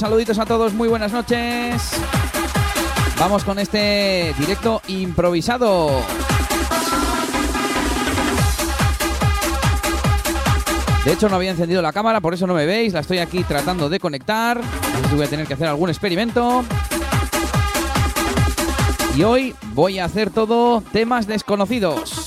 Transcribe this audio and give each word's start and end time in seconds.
saluditos 0.00 0.38
a 0.38 0.46
todos, 0.46 0.72
muy 0.72 0.88
buenas 0.88 1.12
noches. 1.12 1.92
Vamos 3.18 3.44
con 3.44 3.58
este 3.58 4.34
directo 4.38 4.80
improvisado. 4.88 5.90
De 11.04 11.12
hecho 11.12 11.28
no 11.28 11.36
había 11.36 11.50
encendido 11.50 11.82
la 11.82 11.92
cámara, 11.92 12.22
por 12.22 12.32
eso 12.32 12.46
no 12.46 12.54
me 12.54 12.64
veis, 12.64 12.94
la 12.94 13.00
estoy 13.00 13.18
aquí 13.18 13.44
tratando 13.44 13.90
de 13.90 14.00
conectar. 14.00 14.58
voy 15.12 15.26
a 15.26 15.28
tener 15.28 15.46
que 15.46 15.52
hacer 15.52 15.68
algún 15.68 15.90
experimento. 15.90 16.64
Y 19.14 19.22
hoy 19.22 19.54
voy 19.74 19.98
a 19.98 20.06
hacer 20.06 20.30
todo 20.30 20.82
temas 20.92 21.26
desconocidos. 21.26 22.19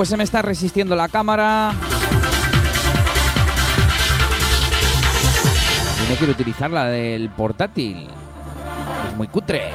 pues 0.00 0.08
se 0.08 0.16
me 0.16 0.24
está 0.24 0.40
resistiendo 0.40 0.96
la 0.96 1.10
cámara. 1.10 1.74
Y 5.98 6.10
no 6.10 6.16
quiero 6.16 6.32
utilizar 6.32 6.70
la 6.70 6.86
del 6.86 7.28
portátil. 7.28 8.08
Es 9.10 9.16
muy 9.18 9.28
cutre. 9.28 9.72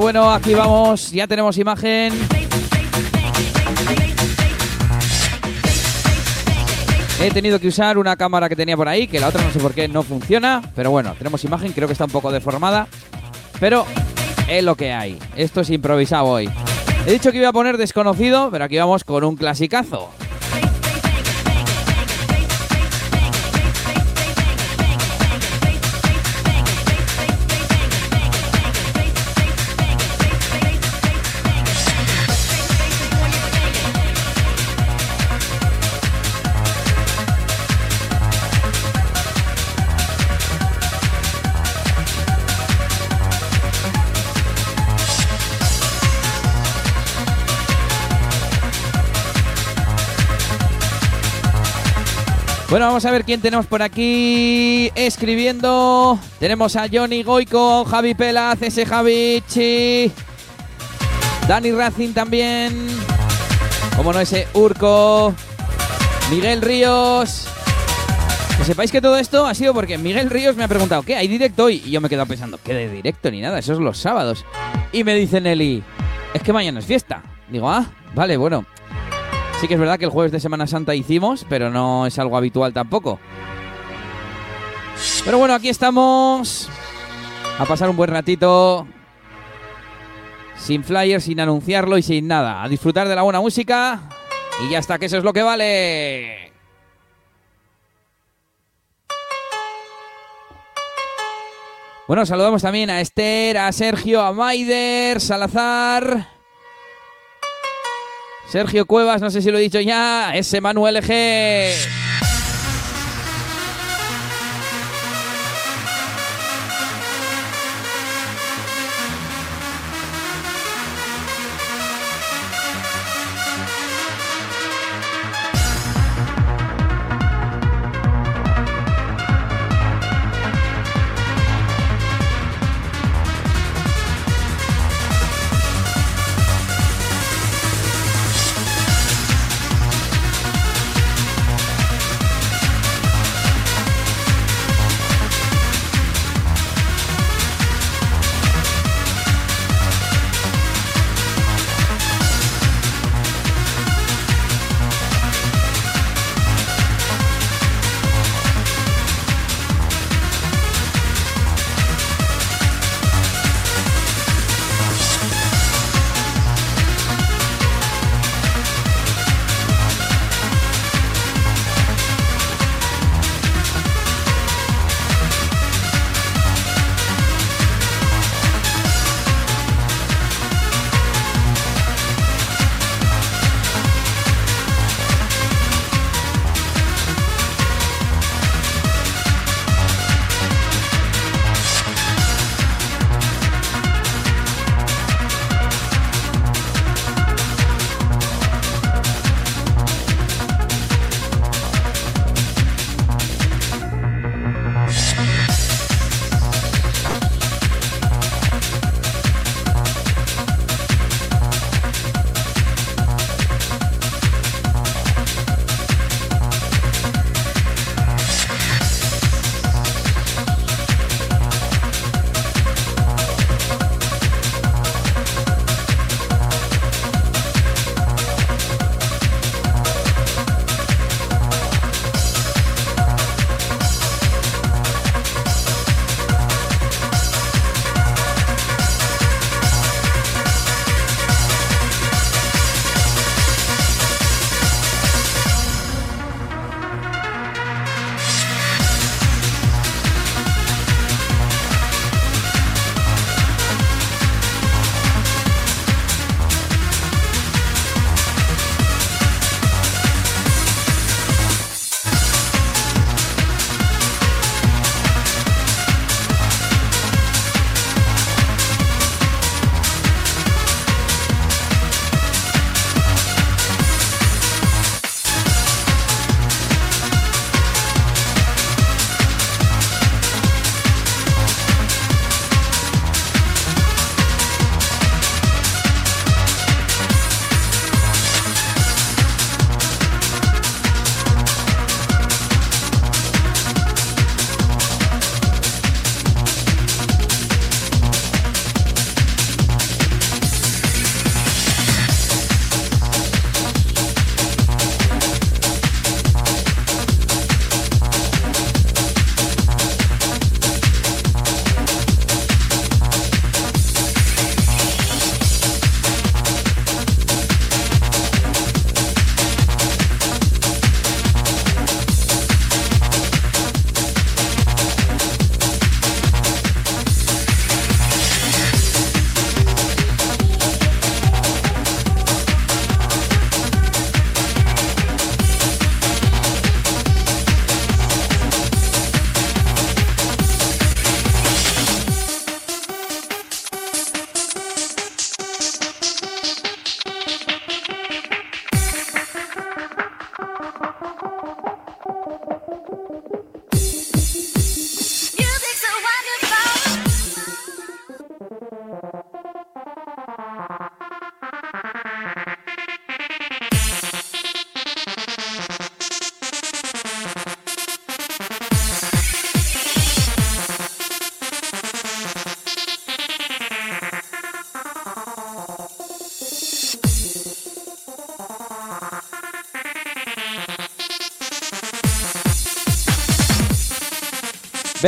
Bueno, 0.00 0.32
aquí 0.32 0.54
vamos, 0.54 1.10
ya 1.10 1.26
tenemos 1.26 1.58
imagen. 1.58 2.14
He 7.20 7.30
tenido 7.32 7.58
que 7.58 7.68
usar 7.68 7.98
una 7.98 8.16
cámara 8.16 8.48
que 8.48 8.54
tenía 8.54 8.76
por 8.76 8.88
ahí, 8.88 9.08
que 9.08 9.18
la 9.18 9.28
otra 9.28 9.42
no 9.42 9.50
sé 9.50 9.58
por 9.58 9.74
qué 9.74 9.88
no 9.88 10.02
funciona, 10.02 10.62
pero 10.76 10.92
bueno, 10.92 11.14
tenemos 11.18 11.42
imagen, 11.44 11.72
creo 11.72 11.88
que 11.88 11.92
está 11.92 12.04
un 12.04 12.12
poco 12.12 12.30
deformada, 12.30 12.86
pero 13.58 13.84
es 14.48 14.62
lo 14.62 14.76
que 14.76 14.92
hay. 14.92 15.18
Esto 15.36 15.62
es 15.62 15.70
improvisado 15.70 16.26
hoy. 16.26 16.48
He 17.04 17.12
dicho 17.12 17.32
que 17.32 17.38
iba 17.38 17.48
a 17.48 17.52
poner 17.52 17.76
desconocido, 17.76 18.50
pero 18.52 18.64
aquí 18.64 18.78
vamos 18.78 19.02
con 19.02 19.24
un 19.24 19.36
clasicazo. 19.36 20.10
Bueno, 52.78 52.90
vamos 52.90 53.04
a 53.06 53.10
ver 53.10 53.24
quién 53.24 53.40
tenemos 53.40 53.66
por 53.66 53.82
aquí 53.82 54.88
escribiendo. 54.94 56.16
Tenemos 56.38 56.76
a 56.76 56.86
Johnny 56.88 57.24
Goico, 57.24 57.84
Javi 57.84 58.14
Pelaz, 58.14 58.62
ese 58.62 58.86
Javichi, 58.86 60.12
Dani 61.48 61.72
Racing 61.72 62.12
también. 62.12 62.86
Como 63.96 64.12
no, 64.12 64.20
ese 64.20 64.46
Urco, 64.54 65.34
Miguel 66.30 66.62
Ríos. 66.62 67.48
Que 68.56 68.64
sepáis 68.64 68.92
que 68.92 69.00
todo 69.00 69.18
esto 69.18 69.44
ha 69.44 69.54
sido 69.56 69.74
porque 69.74 69.98
Miguel 69.98 70.30
Ríos 70.30 70.54
me 70.54 70.62
ha 70.62 70.68
preguntado, 70.68 71.02
¿qué? 71.02 71.16
¿Hay 71.16 71.26
directo 71.26 71.64
hoy? 71.64 71.82
Y 71.84 71.90
yo 71.90 72.00
me 72.00 72.06
he 72.06 72.10
quedado 72.10 72.26
pensando, 72.26 72.60
¿qué 72.62 72.74
de 72.74 72.88
directo 72.88 73.28
ni 73.32 73.40
nada? 73.40 73.58
Eso 73.58 73.72
es 73.72 73.80
los 73.80 73.98
sábados. 73.98 74.44
Y 74.92 75.02
me 75.02 75.16
dice 75.16 75.40
Nelly, 75.40 75.82
es 76.32 76.42
que 76.42 76.52
mañana 76.52 76.78
es 76.78 76.86
fiesta. 76.86 77.24
Digo, 77.50 77.68
ah, 77.68 77.86
vale, 78.14 78.36
bueno. 78.36 78.64
Sí 79.60 79.66
que 79.66 79.74
es 79.74 79.80
verdad 79.80 79.98
que 79.98 80.04
el 80.04 80.12
jueves 80.12 80.30
de 80.30 80.38
Semana 80.38 80.68
Santa 80.68 80.94
hicimos, 80.94 81.44
pero 81.48 81.68
no 81.68 82.06
es 82.06 82.16
algo 82.20 82.36
habitual 82.36 82.72
tampoco. 82.72 83.18
Pero 85.24 85.38
bueno, 85.38 85.54
aquí 85.54 85.68
estamos 85.68 86.70
a 87.58 87.64
pasar 87.64 87.90
un 87.90 87.96
buen 87.96 88.10
ratito 88.10 88.86
sin 90.54 90.84
flyers, 90.84 91.24
sin 91.24 91.40
anunciarlo 91.40 91.98
y 91.98 92.02
sin 92.02 92.28
nada. 92.28 92.62
A 92.62 92.68
disfrutar 92.68 93.08
de 93.08 93.16
la 93.16 93.22
buena 93.22 93.40
música 93.40 94.02
y 94.64 94.70
ya 94.70 94.78
está, 94.78 94.96
que 94.96 95.06
eso 95.06 95.18
es 95.18 95.24
lo 95.24 95.32
que 95.32 95.42
vale. 95.42 96.52
Bueno, 102.06 102.24
saludamos 102.24 102.62
también 102.62 102.90
a 102.90 103.00
Esther, 103.00 103.58
a 103.58 103.72
Sergio, 103.72 104.22
a 104.22 104.32
Maider, 104.32 105.20
Salazar. 105.20 106.37
Sergio 108.50 108.86
Cuevas, 108.86 109.20
no 109.20 109.30
sé 109.30 109.42
si 109.42 109.50
lo 109.50 109.58
he 109.58 109.62
dicho 109.62 109.80
ya, 109.80 110.34
ese 110.34 110.60
Manuel 110.60 111.02
G. 111.02 111.70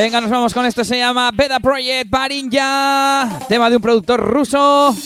Venga, 0.03 0.19
nos 0.19 0.31
vamos 0.31 0.55
con 0.55 0.65
esto. 0.65 0.83
Se 0.83 0.97
llama 0.97 1.31
Beta 1.31 1.61
Project 1.61 2.09
Barinja. 2.09 3.39
Tema 3.51 3.69
de 3.69 3.77
un 3.77 3.83
productor 3.83 4.19
ruso 4.19 4.97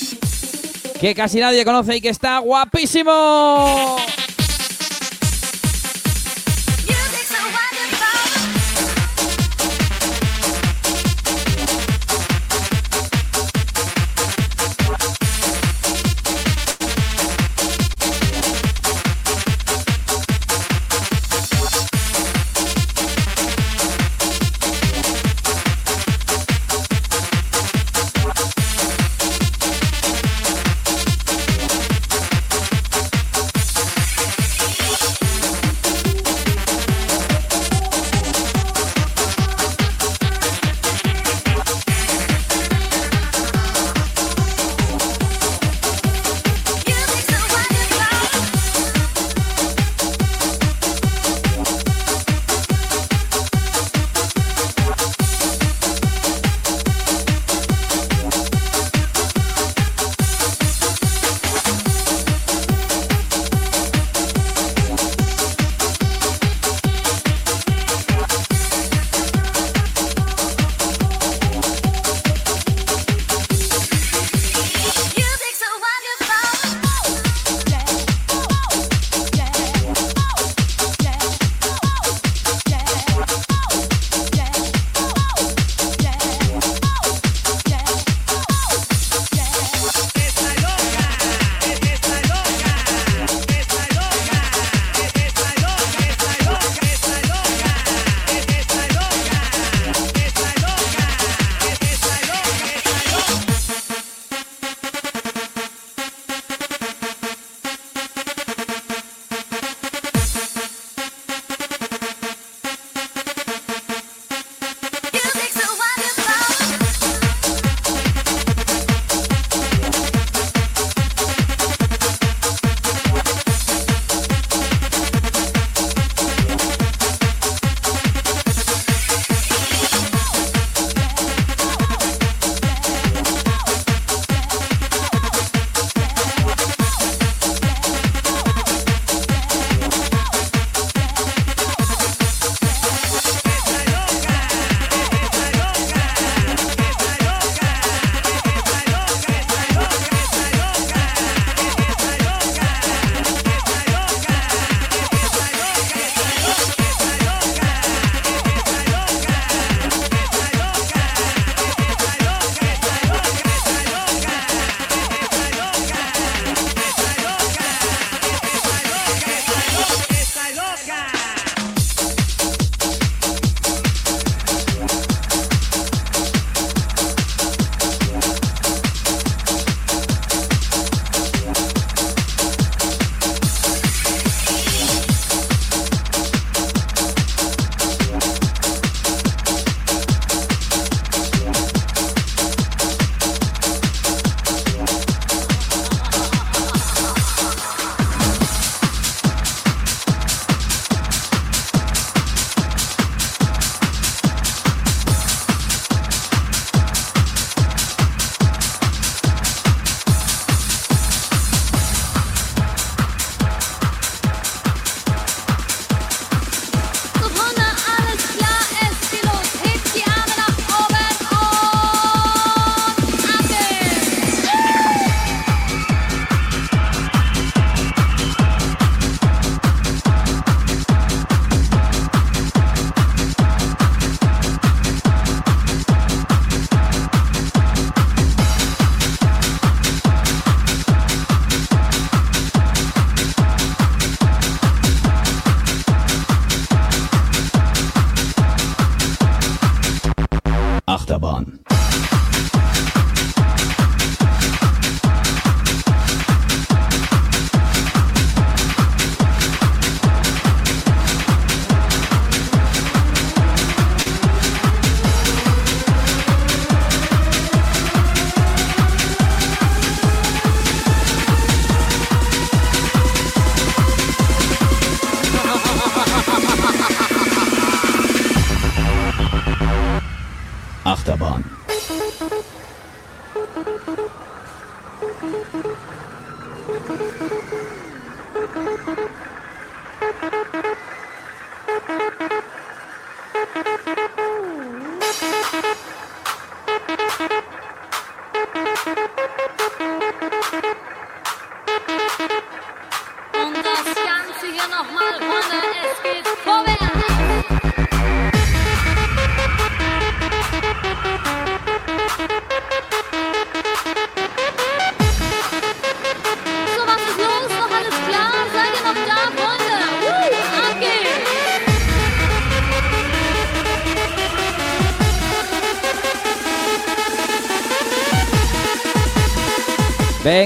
que 1.01 1.17
casi 1.17 1.41
nadie 1.41 1.65
conoce 1.65 1.97
y 1.97 2.01
que 2.01 2.11
está 2.11 2.39
guapísimo. 2.39 3.94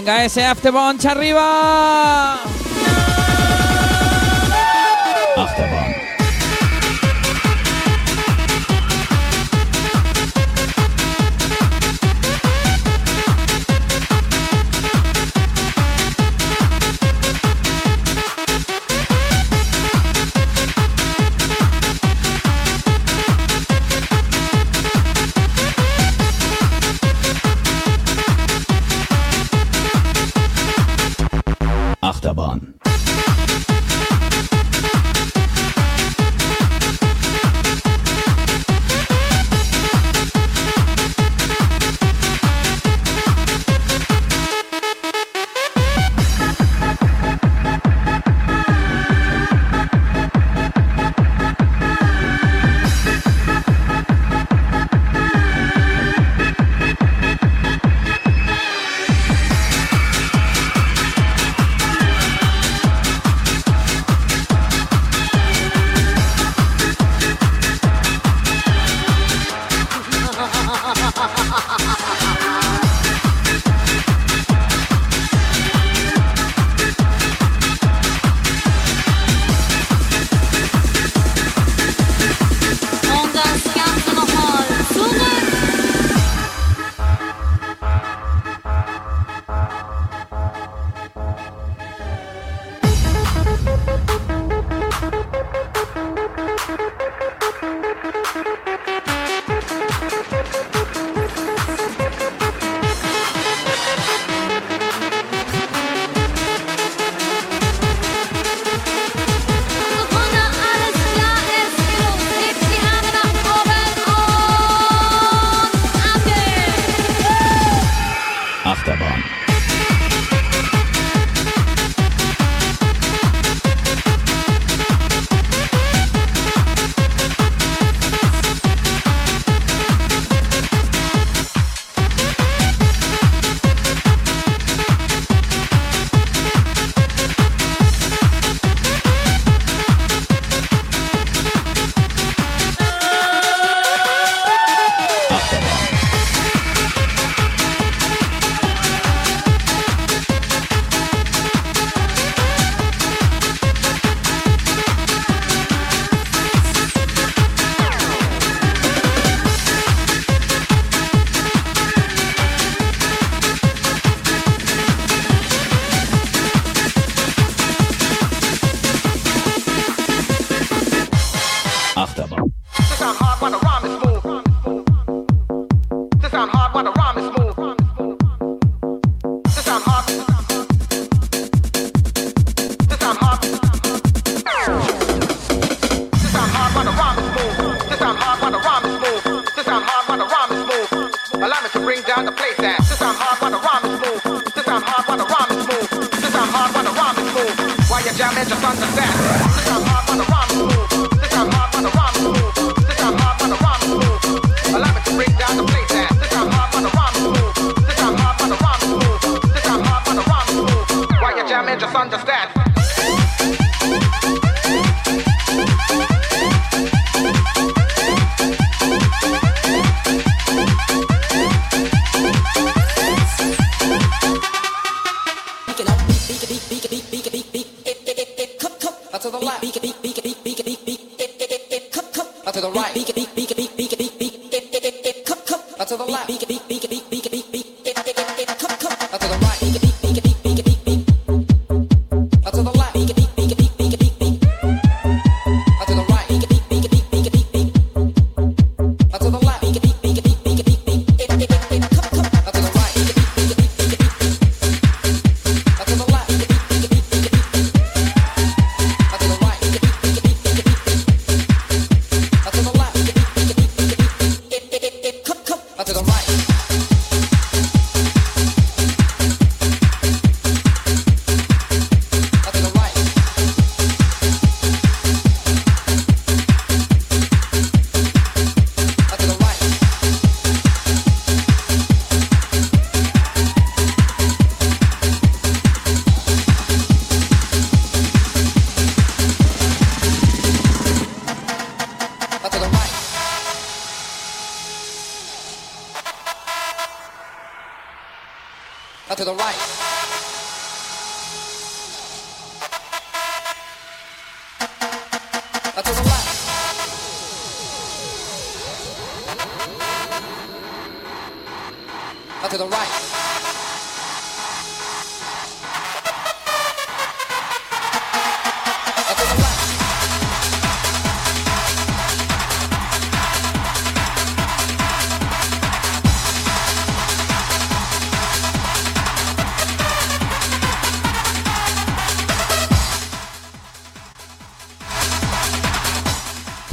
Venga, 0.08 0.24
ese 0.24 0.42
Afterbunch 0.42 1.04
arriba. 1.04 2.47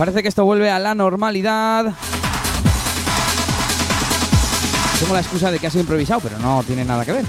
Parece 0.06 0.22
que 0.22 0.30
esto 0.30 0.46
vuelve 0.46 0.70
a 0.70 0.78
la 0.78 0.94
normalidad. 0.94 1.92
Tengo 5.00 5.16
la 5.16 5.20
excusa 5.20 5.50
de 5.50 5.58
que 5.58 5.66
ha 5.66 5.72
sido 5.72 5.82
improvisado, 5.82 6.20
pero 6.20 6.38
no 6.38 6.62
tiene 6.62 6.86
nada 6.86 7.04
que 7.04 7.12
ver. 7.12 7.26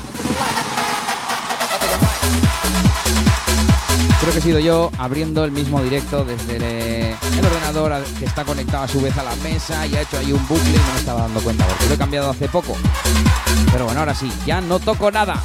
Creo 4.20 4.30
que 4.30 4.38
he 4.40 4.42
sido 4.42 4.58
yo 4.58 4.90
abriendo 4.98 5.42
el 5.46 5.52
mismo 5.52 5.82
directo 5.82 6.22
desde 6.26 6.56
el 6.56 6.62
eh, 6.64 7.16
ordenador 7.42 8.04
que 8.18 8.26
está 8.26 8.44
conectado 8.44 8.84
a 8.84 8.88
su 8.88 9.00
vez 9.00 9.16
a 9.16 9.22
la 9.22 9.34
mesa 9.36 9.86
y 9.86 9.96
ha 9.96 10.02
hecho 10.02 10.18
ahí 10.18 10.32
un 10.32 10.46
bucle 10.46 10.68
y 10.68 10.76
no 10.76 10.92
me 10.92 10.98
estaba 10.98 11.22
dando 11.22 11.40
cuenta 11.40 11.66
porque 11.66 11.86
lo 11.86 11.94
he 11.94 11.98
cambiado 11.98 12.28
hace 12.28 12.46
poco. 12.46 12.76
Pero 13.72 13.86
bueno, 13.86 14.00
ahora 14.00 14.14
sí, 14.14 14.30
ya 14.44 14.60
no 14.60 14.78
toco 14.80 15.10
nada. 15.10 15.42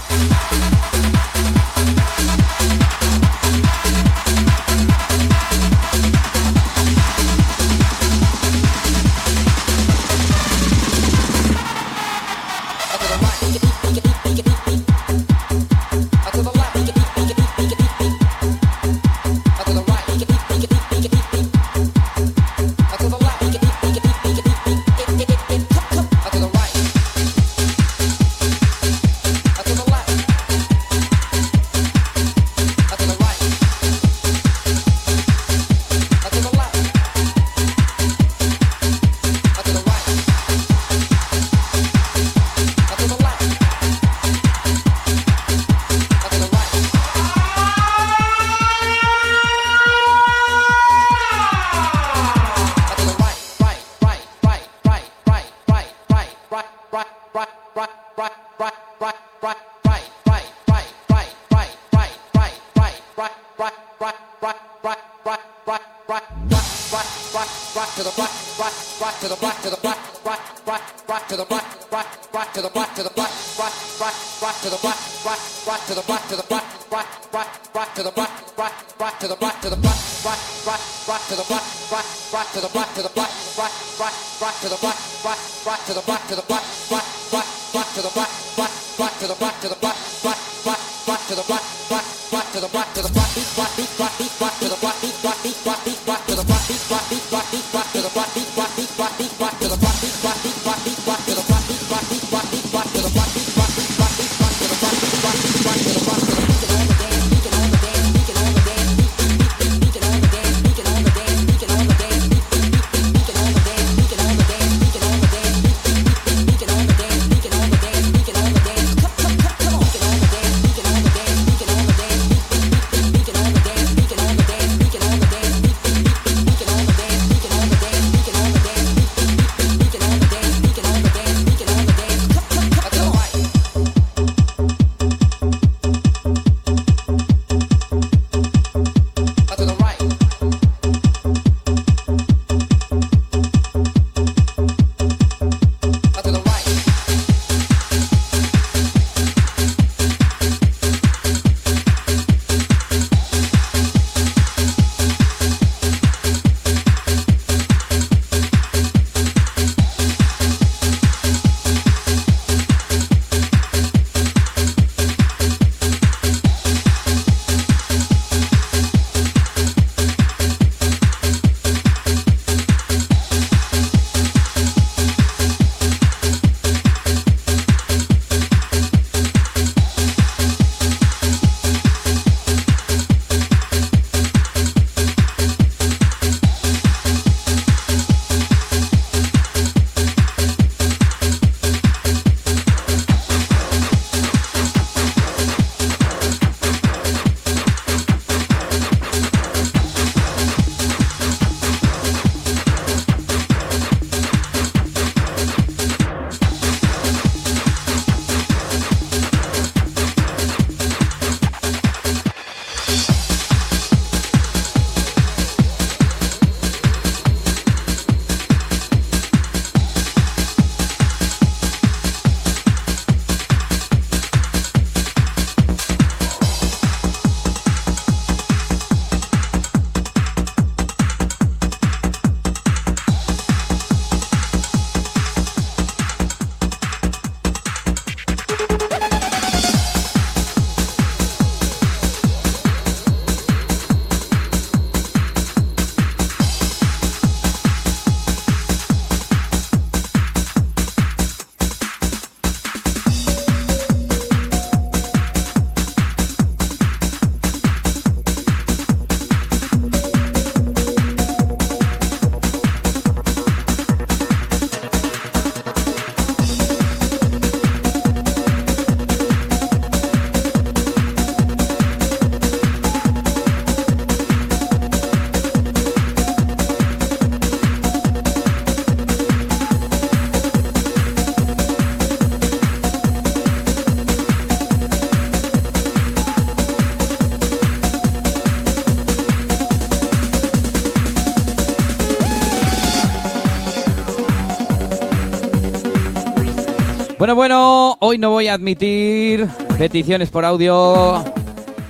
Hoy 298.12 298.18
no 298.18 298.30
voy 298.30 298.49
a 298.49 298.55
admitir 298.55 299.47
peticiones 299.78 300.30
por 300.30 300.43
audio, 300.43 301.24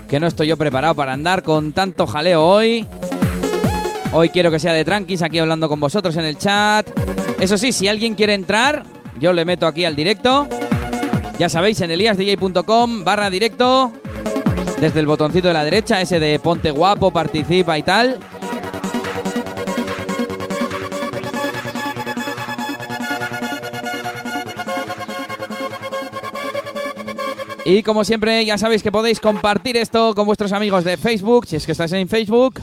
que 0.07 0.19
no 0.19 0.27
estoy 0.27 0.45
yo 0.45 0.55
preparado 0.55 0.93
para 0.93 1.13
andar 1.13 1.41
con 1.41 1.73
tanto 1.73 2.05
jaleo 2.05 2.45
hoy. 2.45 2.85
Hoy 4.13 4.29
quiero 4.29 4.51
que 4.51 4.59
sea 4.59 4.73
de 4.73 4.85
tranquis 4.85 5.23
aquí 5.23 5.39
hablando 5.39 5.67
con 5.67 5.79
vosotros 5.79 6.15
en 6.17 6.25
el 6.25 6.37
chat. 6.37 6.87
Eso 7.39 7.57
sí, 7.57 7.71
si 7.71 7.87
alguien 7.87 8.13
quiere 8.13 8.35
entrar, 8.35 8.83
yo 9.19 9.33
le 9.33 9.45
meto 9.45 9.65
aquí 9.65 9.83
al 9.83 9.95
directo. 9.95 10.47
Ya 11.39 11.49
sabéis, 11.49 11.81
en 11.81 11.89
eliasdj.com 11.89 13.03
barra 13.03 13.31
directo, 13.31 13.91
desde 14.79 14.99
el 14.99 15.07
botoncito 15.07 15.47
de 15.47 15.55
la 15.55 15.63
derecha, 15.63 16.01
ese 16.01 16.19
de 16.19 16.37
ponte 16.37 16.69
guapo, 16.69 17.09
participa 17.09 17.79
y 17.79 17.81
tal. 17.81 18.19
Y 27.63 27.83
como 27.83 28.03
siempre, 28.03 28.43
ya 28.43 28.57
sabéis 28.57 28.81
que 28.81 28.91
podéis 28.91 29.19
compartir 29.19 29.77
esto 29.77 30.15
con 30.15 30.25
vuestros 30.25 30.51
amigos 30.51 30.83
de 30.83 30.97
Facebook, 30.97 31.45
si 31.45 31.55
es 31.55 31.65
que 31.65 31.73
estáis 31.73 31.91
en 31.91 32.07
Facebook. 32.07 32.59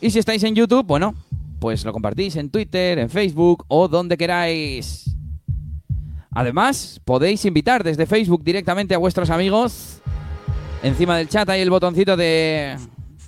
Y 0.00 0.10
si 0.10 0.18
estáis 0.18 0.42
en 0.42 0.54
YouTube, 0.54 0.86
bueno, 0.86 1.14
pues 1.58 1.84
lo 1.84 1.92
compartís 1.92 2.36
en 2.36 2.48
Twitter, 2.48 2.98
en 2.98 3.10
Facebook 3.10 3.64
o 3.68 3.88
donde 3.88 4.16
queráis. 4.16 5.14
Además, 6.30 7.00
podéis 7.04 7.44
invitar 7.44 7.84
desde 7.84 8.06
Facebook 8.06 8.42
directamente 8.42 8.94
a 8.94 8.98
vuestros 8.98 9.28
amigos. 9.28 10.00
Encima 10.82 11.18
del 11.18 11.28
chat 11.28 11.48
hay 11.50 11.60
el 11.60 11.70
botoncito 11.70 12.16
de 12.16 12.76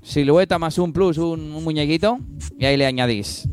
silueta 0.02 0.58
más 0.58 0.78
un 0.78 0.92
plus, 0.92 1.18
un, 1.18 1.52
un 1.52 1.64
muñequito. 1.64 2.18
Y 2.58 2.64
ahí 2.64 2.78
le 2.78 2.86
añadís. 2.86 3.46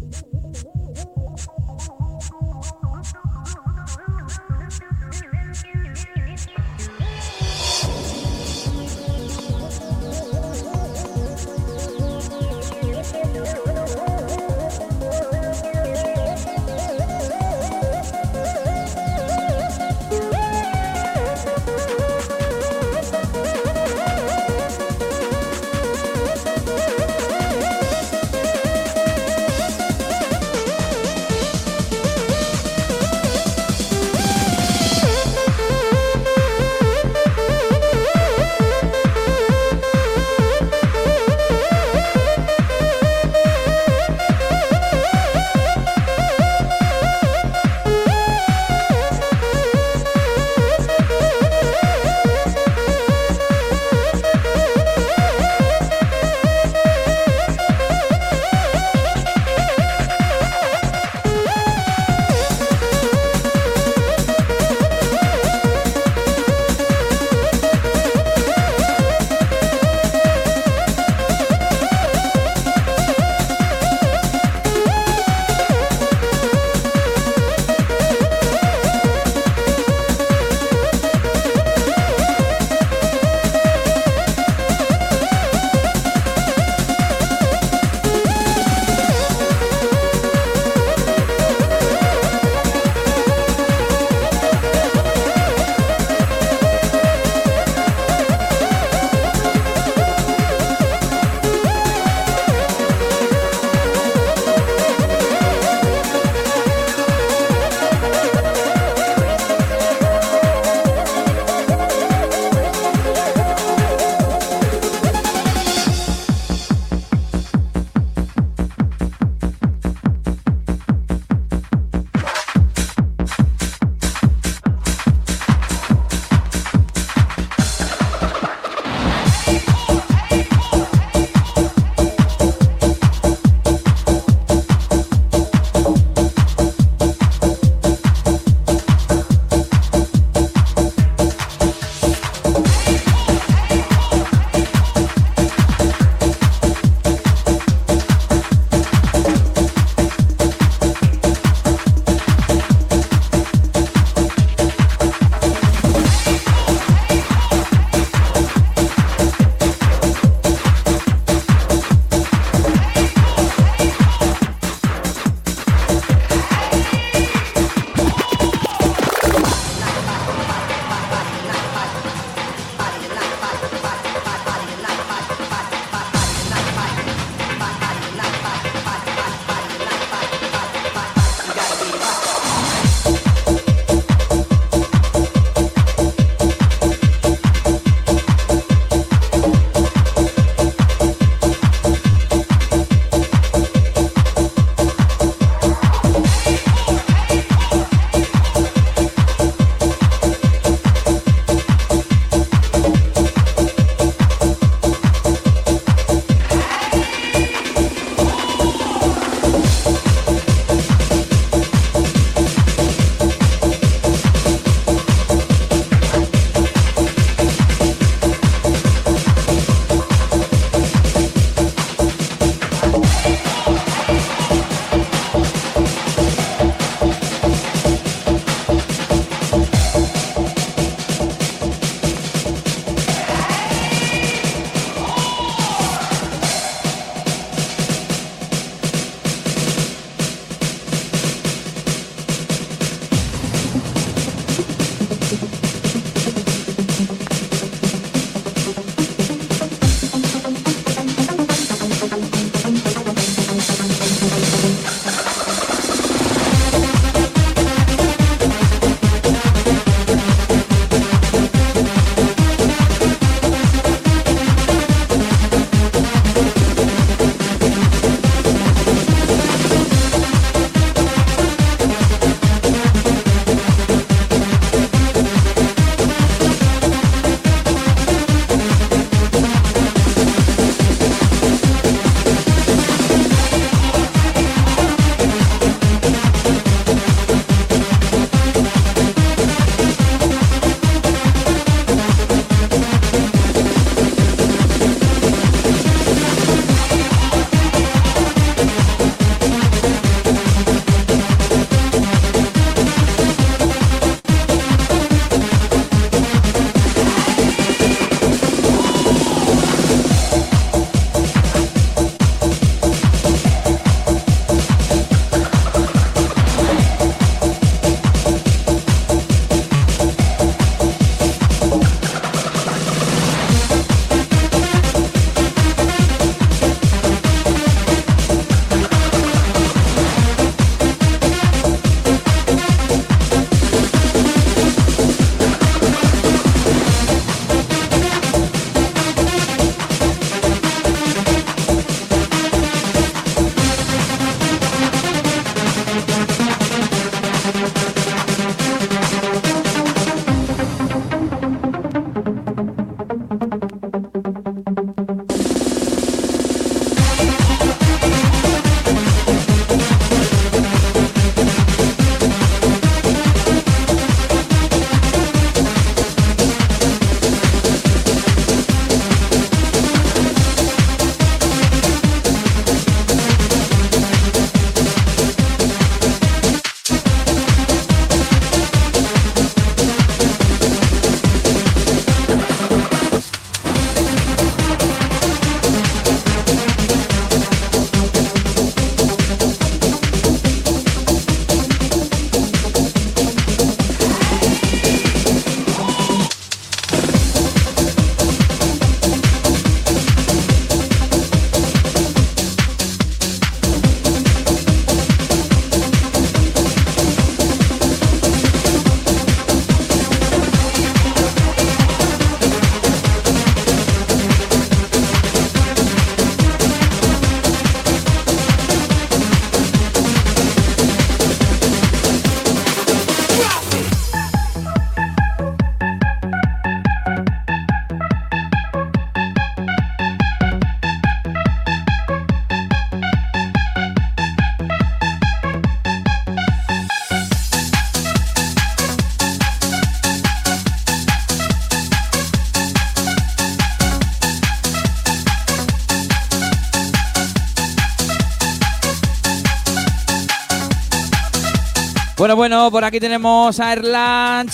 Bueno, 452.27 452.35
bueno, 452.35 452.71
por 452.71 452.83
aquí 452.83 452.99
tenemos 452.99 453.57
a 453.61 453.71
Erlanch, 453.71 454.51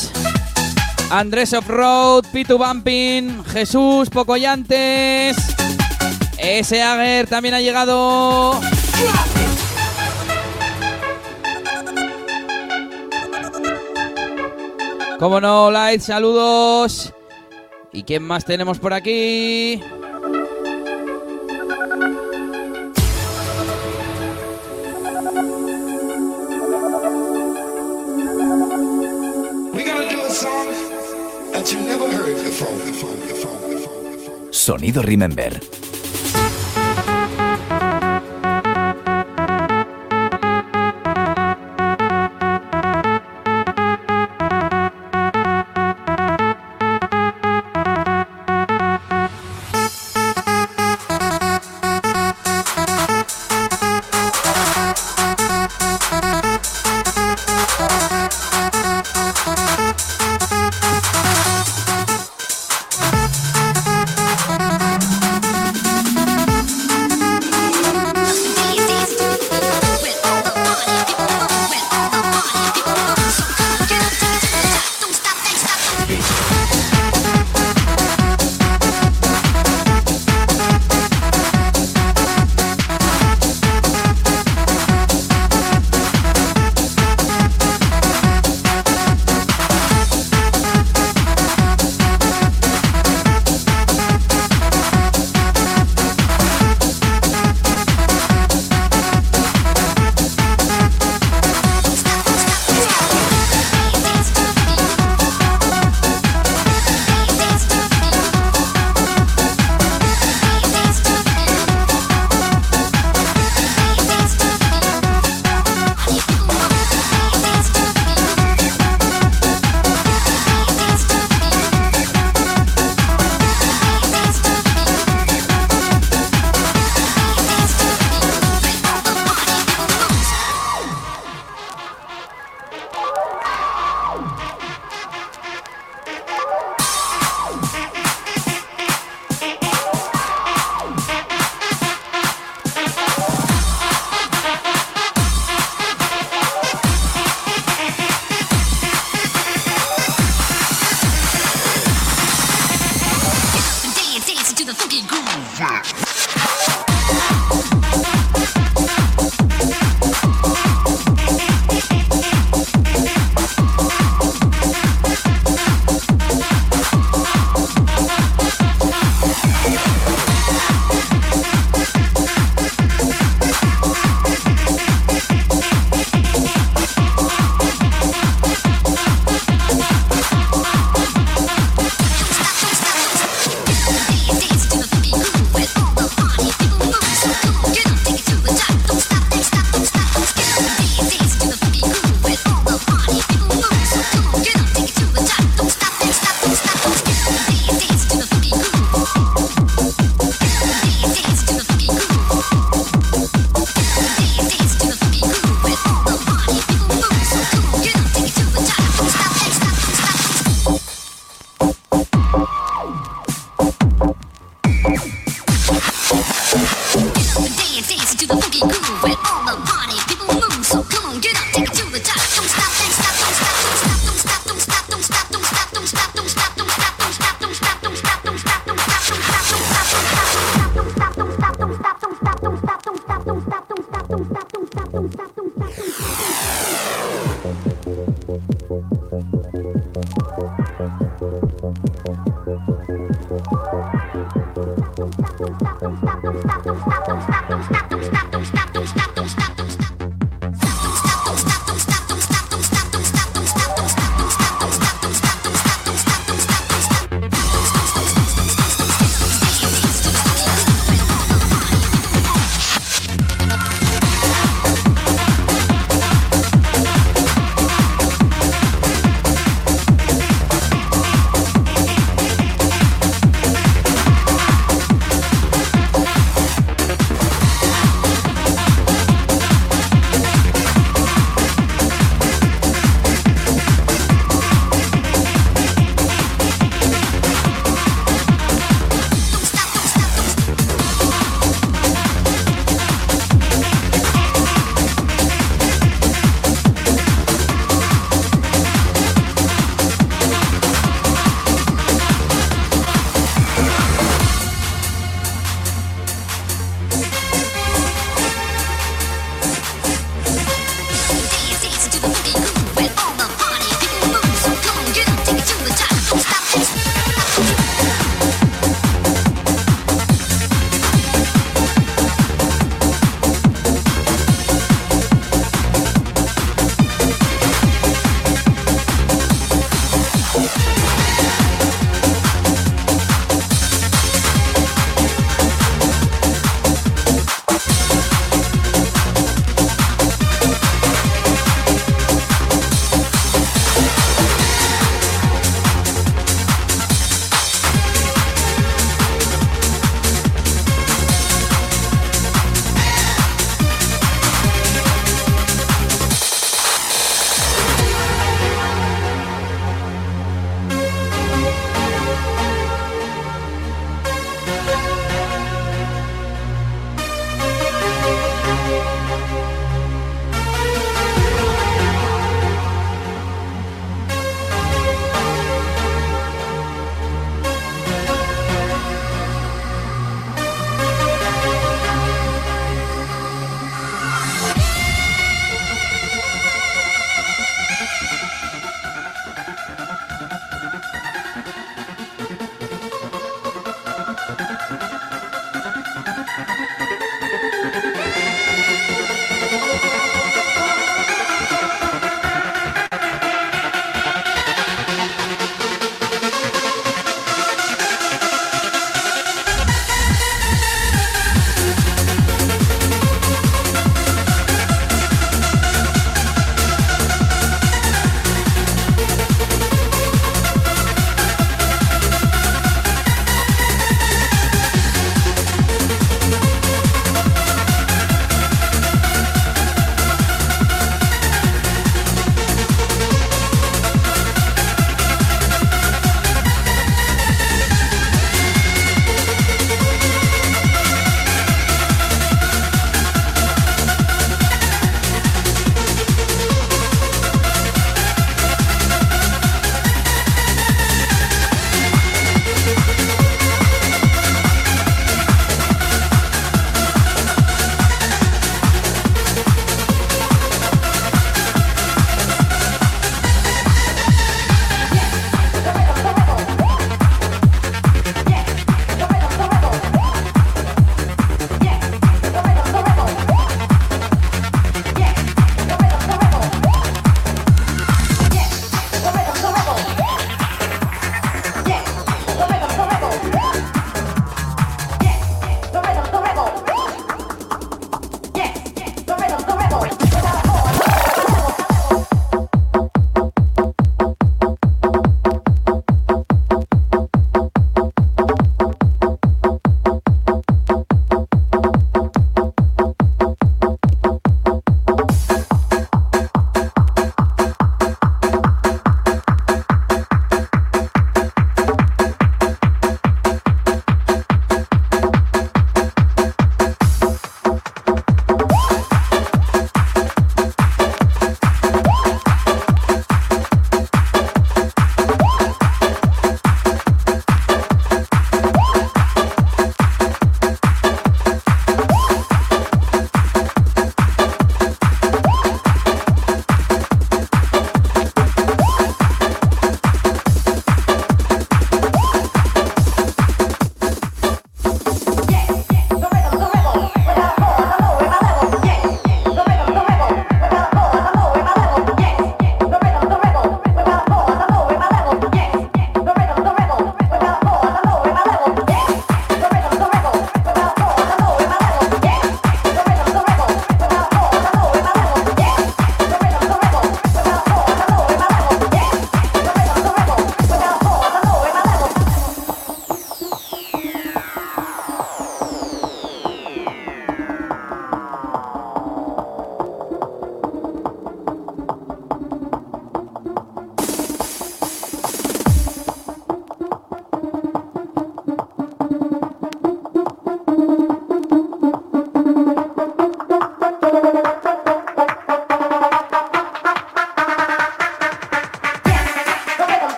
Andrés 1.10 1.54
Offroad, 1.54 2.24
Pitu 2.32 2.60
Bumping, 2.60 3.44
Jesús 3.46 4.12
Pocoyantes, 4.12 5.36
ese 6.38 6.84
Ager 6.84 7.26
también 7.26 7.56
ha 7.56 7.62
llegado. 7.62 8.62
Como 15.18 15.42
no, 15.42 15.72
Light, 15.72 16.02
saludos. 16.02 17.12
¿Y 17.92 18.04
quién 18.04 18.22
más 18.22 18.46
tenemos 18.46 18.78
por 18.78 18.94
aquí? 18.94 19.82
Sonido 34.84 35.02
Remember. 35.02 35.73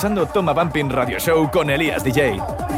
Escuchando 0.00 0.24
Toma 0.24 0.54
Bumping 0.54 0.88
Radio 0.88 1.18
Show 1.18 1.50
con 1.50 1.68
Elías 1.68 2.02
DJ. 2.02 2.69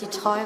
die 0.00 0.06
Treue. 0.06 0.39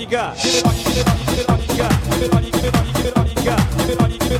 all 0.00 0.04
you 0.04 0.10
got. 0.10 0.36
Give 0.38 0.54
it 0.54 0.64
all 0.64 0.72
you 0.72 0.84
got. 0.84 1.26
Give 1.26 1.38
it 1.38 1.50
all 1.50 1.58
you 1.60 1.76
got. 1.76 2.10
Give 2.10 2.22
it 2.22 3.16
all 3.16 3.26
you 3.26 3.34
got. 3.34 3.76
Give 3.76 3.90
it 3.90 4.00
all 4.00 4.08
you 4.08 4.18
got. 4.18 4.39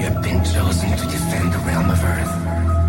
You 0.00 0.06
have 0.06 0.22
been 0.22 0.42
chosen 0.42 0.88
to 0.96 1.06
defend 1.08 1.52
the 1.52 1.58
realm 1.58 1.90
of 1.90 2.02
Earth. 2.02 2.79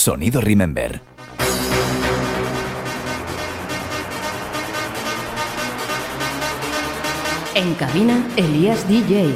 Sonido 0.00 0.40
Remember. 0.40 1.02
En 7.54 7.74
cabina, 7.74 8.26
Elías 8.38 8.88
DJ. 8.88 9.34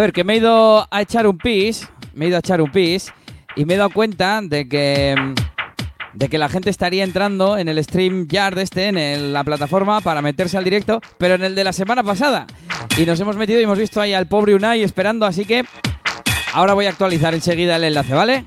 Ver, 0.00 0.12
que 0.12 0.24
me 0.24 0.34
he 0.34 0.36
ido 0.38 0.86
a 0.90 1.02
echar 1.02 1.26
un 1.26 1.38
pis, 1.38 1.88
me 2.14 2.24
he 2.24 2.28
ido 2.28 2.36
a 2.36 2.40
echar 2.40 2.60
un 2.60 2.70
pis 2.70 3.12
y 3.56 3.64
me 3.64 3.74
he 3.74 3.76
dado 3.76 3.90
cuenta 3.90 4.40
de 4.42 4.68
que 4.68 5.14
de 6.12 6.28
que 6.28 6.38
la 6.38 6.48
gente 6.48 6.70
estaría 6.70 7.04
entrando 7.04 7.56
en 7.56 7.68
el 7.68 7.82
stream 7.84 8.26
yard 8.26 8.58
este, 8.58 8.88
en 8.88 9.32
la 9.32 9.44
plataforma 9.44 10.00
para 10.00 10.22
meterse 10.22 10.58
al 10.58 10.64
directo, 10.64 11.00
pero 11.18 11.34
en 11.34 11.44
el 11.44 11.54
de 11.54 11.64
la 11.64 11.72
semana 11.72 12.02
pasada. 12.02 12.46
Y 12.96 13.06
nos 13.06 13.20
hemos 13.20 13.36
metido 13.36 13.60
y 13.60 13.64
hemos 13.64 13.78
visto 13.78 14.00
ahí 14.00 14.12
al 14.12 14.26
pobre 14.26 14.54
Unai 14.54 14.82
esperando, 14.82 15.26
así 15.26 15.44
que 15.44 15.64
ahora 16.52 16.74
voy 16.74 16.86
a 16.86 16.90
actualizar 16.90 17.34
enseguida 17.34 17.76
el 17.76 17.84
enlace, 17.84 18.14
¿vale? 18.14 18.46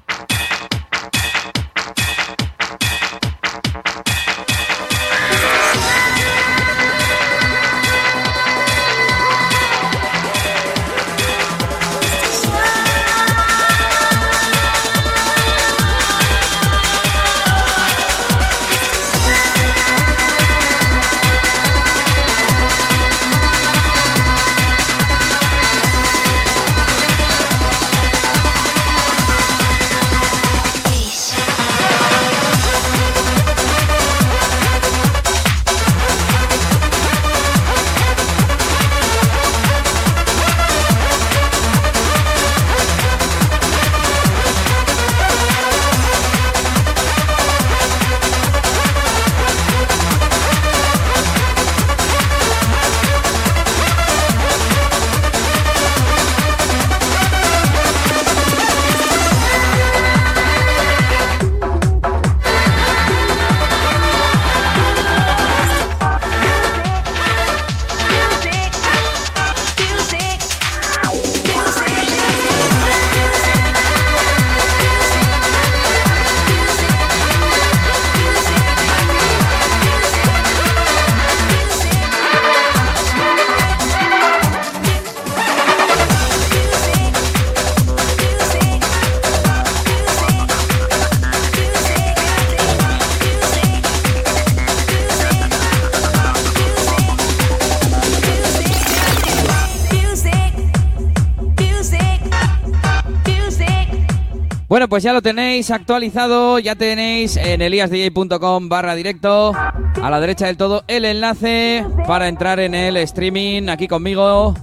Pues 104.93 105.01
ya 105.01 105.11
lo 105.11 105.23
tenéis 105.23 105.71
actualizado, 105.71 106.59
ya 106.59 106.75
tenéis 106.75 107.35
en 107.35 107.63
eliasdj.com 107.63 108.69
barra 108.69 108.93
directo, 108.93 109.51
a 109.55 110.09
la 110.11 110.19
derecha 110.19 110.45
del 110.45 110.55
todo 110.55 110.83
el 110.87 111.05
enlace 111.05 111.83
para 112.05 112.27
entrar 112.27 112.59
en 112.59 112.75
el 112.75 112.97
streaming 112.97 113.69
aquí 113.69 113.87
conmigo 113.87 114.53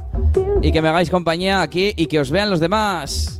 y 0.62 0.70
que 0.70 0.82
me 0.82 0.88
hagáis 0.88 1.10
compañía 1.10 1.62
aquí 1.62 1.94
y 1.96 2.06
que 2.06 2.20
os 2.20 2.30
vean 2.30 2.48
los 2.48 2.60
demás. 2.60 3.39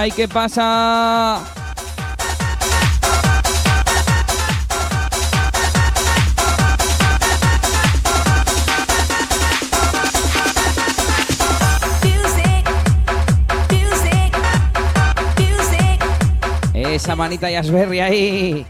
Unai, 0.00 0.12
¿qué 0.12 0.26
pasa? 0.26 1.44
Esa 16.72 17.14
manita 17.14 17.50
Yasberry 17.50 18.00
ahí. 18.00 18.66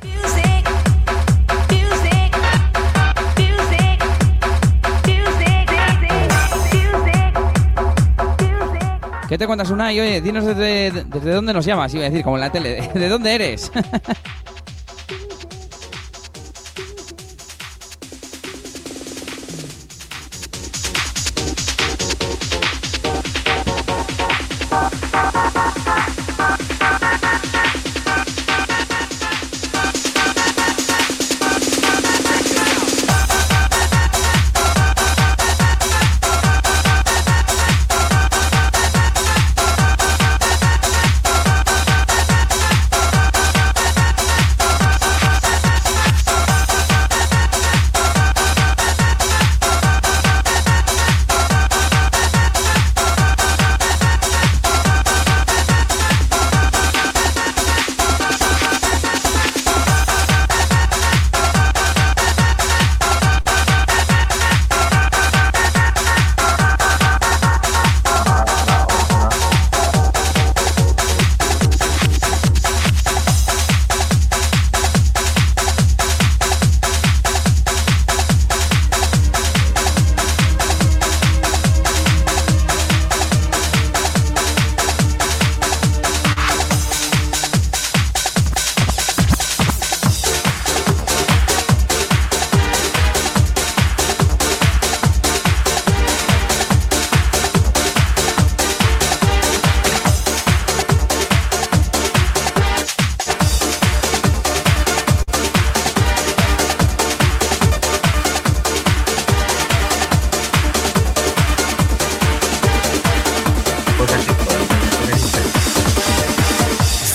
Te 9.40 9.46
cuentas, 9.46 9.70
Unai? 9.70 9.98
Oye, 9.98 10.20
dinos 10.20 10.44
desde, 10.44 10.90
desde 11.06 11.32
dónde 11.32 11.54
nos 11.54 11.64
llamas, 11.64 11.94
iba 11.94 12.04
a 12.04 12.10
decir, 12.10 12.22
como 12.22 12.36
en 12.36 12.42
la 12.42 12.52
tele. 12.52 12.90
¿De 12.94 13.08
dónde 13.08 13.34
eres? 13.34 13.72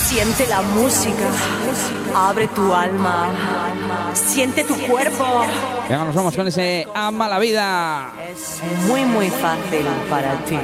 Siente 0.08 0.46
la 0.46 0.62
música, 0.62 1.28
abre 2.14 2.48
tu 2.48 2.72
alma, 2.72 3.28
siente 4.14 4.64
tu 4.64 4.74
cuerpo. 4.86 5.44
Venga, 5.88 6.04
nos 6.04 6.14
vamos 6.14 6.34
con 6.34 6.48
ese 6.48 6.86
Ama 6.94 7.28
la 7.28 7.38
vida. 7.38 8.12
Es 8.30 8.60
muy 8.88 9.04
muy 9.04 9.28
fácil 9.30 9.86
para 10.08 10.32
ti. 10.44 10.58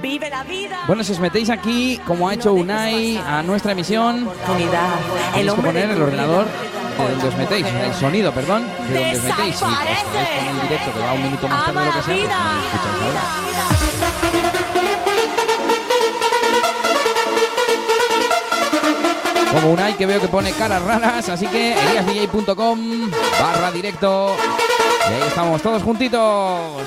Vive 0.00 0.30
la 0.30 0.44
vida. 0.44 0.80
Bueno, 0.86 1.02
si 1.04 1.12
os 1.12 1.18
metéis 1.18 1.50
aquí, 1.50 2.00
como 2.06 2.28
ha 2.28 2.34
hecho 2.34 2.52
Unai, 2.52 3.16
a 3.16 3.42
nuestra 3.42 3.72
emisión, 3.72 4.28
tenéis 4.46 5.52
que 5.54 5.62
poner 5.62 5.90
el 5.90 6.02
ordenador 6.02 6.46
de 6.46 7.08
donde 7.08 7.28
os 7.28 7.36
metéis, 7.36 7.66
el 7.66 7.94
sonido, 7.94 8.32
perdón, 8.32 8.66
de 8.88 9.00
donde 9.00 9.16
os 9.18 9.22
metéis. 9.22 9.56
Si 9.56 9.64
os 9.64 9.70
ponéis 9.70 10.02
con 10.02 10.54
el 10.54 10.68
directo 10.68 10.92
que 10.92 11.00
va 11.00 11.12
un 11.12 11.22
minuto 11.22 11.48
más 11.48 11.64
tarde 11.64 11.80
de 11.80 11.86
lo 11.86 11.92
que 11.92 12.02
sea, 12.02 12.14
pues 12.14 12.28
no 12.28 12.54
lo 12.54 12.60
escucháis 12.60 13.02
ahora. 13.02 13.81
Como 19.62 19.74
Unai 19.74 19.94
que 19.96 20.06
veo 20.06 20.20
que 20.20 20.26
pone 20.26 20.50
caras 20.50 20.82
raras, 20.82 21.28
así 21.28 21.46
que 21.46 21.72
eliasdj.com 21.72 23.10
barra 23.40 23.70
directo. 23.70 24.34
Y 25.08 25.12
ahí 25.12 25.28
estamos 25.28 25.62
todos 25.62 25.84
juntitos. 25.84 26.82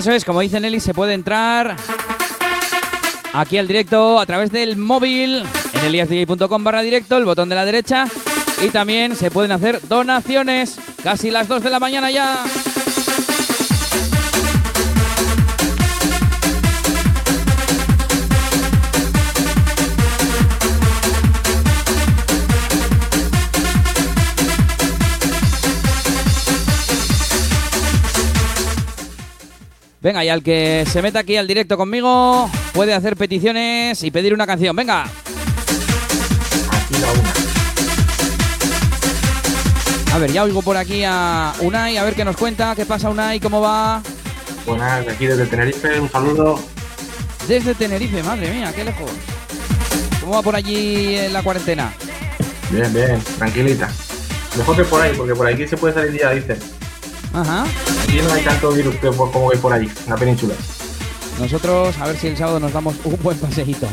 Eso 0.00 0.12
es, 0.12 0.24
como 0.24 0.40
dice 0.40 0.58
Nelly, 0.58 0.80
se 0.80 0.94
puede 0.94 1.12
entrar 1.12 1.76
aquí 3.34 3.58
al 3.58 3.68
directo 3.68 4.18
a 4.18 4.24
través 4.24 4.50
del 4.50 4.78
móvil 4.78 5.44
en 5.74 5.84
eliasdj.com 5.84 6.64
barra 6.64 6.80
directo, 6.80 7.18
el 7.18 7.26
botón 7.26 7.50
de 7.50 7.54
la 7.54 7.66
derecha. 7.66 8.06
Y 8.64 8.70
también 8.70 9.14
se 9.14 9.30
pueden 9.30 9.52
hacer 9.52 9.78
donaciones. 9.88 10.78
Casi 11.04 11.30
las 11.30 11.48
2 11.48 11.64
de 11.64 11.68
la 11.68 11.80
mañana 11.80 12.10
ya. 12.10 12.42
Venga, 30.02 30.24
y 30.24 30.30
al 30.30 30.42
que 30.42 30.86
se 30.90 31.02
meta 31.02 31.18
aquí 31.18 31.36
al 31.36 31.46
directo 31.46 31.76
conmigo 31.76 32.50
puede 32.72 32.94
hacer 32.94 33.16
peticiones 33.16 34.02
y 34.02 34.10
pedir 34.10 34.32
una 34.32 34.46
canción. 34.46 34.74
Venga. 34.74 35.06
A 40.12 40.18
ver, 40.18 40.32
ya 40.32 40.42
oigo 40.42 40.62
por 40.62 40.76
aquí 40.76 41.04
a 41.04 41.52
Unai, 41.60 41.98
a 41.98 42.04
ver 42.04 42.14
qué 42.14 42.24
nos 42.24 42.36
cuenta. 42.36 42.74
¿Qué 42.74 42.86
pasa, 42.86 43.10
Unai? 43.10 43.40
¿Cómo 43.40 43.60
va? 43.60 44.02
Buenas, 44.66 45.06
aquí 45.06 45.26
desde 45.26 45.46
Tenerife, 45.46 46.00
un 46.00 46.10
saludo. 46.10 46.58
Desde 47.46 47.74
Tenerife, 47.74 48.22
madre 48.22 48.50
mía, 48.50 48.72
qué 48.74 48.84
lejos. 48.84 49.10
¿Cómo 50.20 50.32
va 50.32 50.42
por 50.42 50.56
allí 50.56 51.14
en 51.16 51.32
la 51.32 51.42
cuarentena? 51.42 51.92
Bien, 52.70 52.92
bien, 52.92 53.22
tranquilita. 53.38 53.90
Mejor 54.56 54.76
que 54.76 54.84
por 54.84 55.02
ahí, 55.02 55.12
porque 55.16 55.34
por 55.34 55.46
aquí 55.46 55.66
se 55.66 55.76
puede 55.76 55.94
salir 55.94 56.12
día, 56.12 56.30
dicen. 56.30 56.79
Ajá. 57.32 57.64
Aquí 58.02 58.18
no 58.22 58.32
hay 58.32 58.42
tanto 58.42 58.72
virus 58.72 58.96
como 58.96 59.50
hay 59.50 59.58
por 59.58 59.72
ahí, 59.72 59.90
en 60.04 60.10
la 60.10 60.16
península. 60.16 60.54
Nosotros, 61.38 61.96
a 61.98 62.06
ver 62.06 62.16
si 62.16 62.26
el 62.28 62.36
sábado 62.36 62.60
nos 62.60 62.72
damos 62.72 62.96
un 63.04 63.18
buen 63.22 63.38
paseíto. 63.38 63.88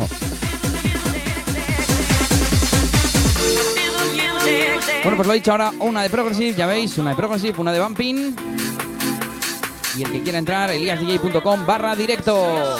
Bueno, 5.04 5.16
pues 5.16 5.28
lo 5.28 5.34
he 5.34 5.38
dicho 5.38 5.52
ahora, 5.52 5.72
una 5.80 6.04
de 6.04 6.10
Progressive, 6.10 6.54
ya 6.54 6.68
veis, 6.68 6.98
una 6.98 7.12
de 7.12 7.16
Progressive, 7.16 7.54
una 7.58 7.72
de 7.72 7.80
Bumping. 7.80 8.36
Y 9.98 10.04
el 10.04 10.12
que 10.12 10.22
quiera 10.22 10.40
entrar, 10.40 10.70
eliasdj.com 10.70 11.66
barra 11.66 11.96
directo. 11.96 12.78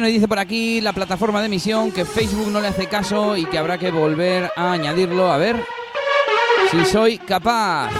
Bueno, 0.00 0.08
y 0.08 0.14
dice 0.14 0.28
por 0.28 0.38
aquí 0.38 0.80
la 0.80 0.94
plataforma 0.94 1.40
de 1.40 1.46
emisión 1.48 1.92
que 1.92 2.06
Facebook 2.06 2.50
no 2.50 2.62
le 2.62 2.68
hace 2.68 2.86
caso 2.86 3.36
y 3.36 3.44
que 3.44 3.58
habrá 3.58 3.76
que 3.76 3.90
volver 3.90 4.50
a 4.56 4.72
añadirlo. 4.72 5.30
A 5.30 5.36
ver 5.36 5.62
si 6.70 6.86
soy 6.86 7.18
capaz. 7.18 7.90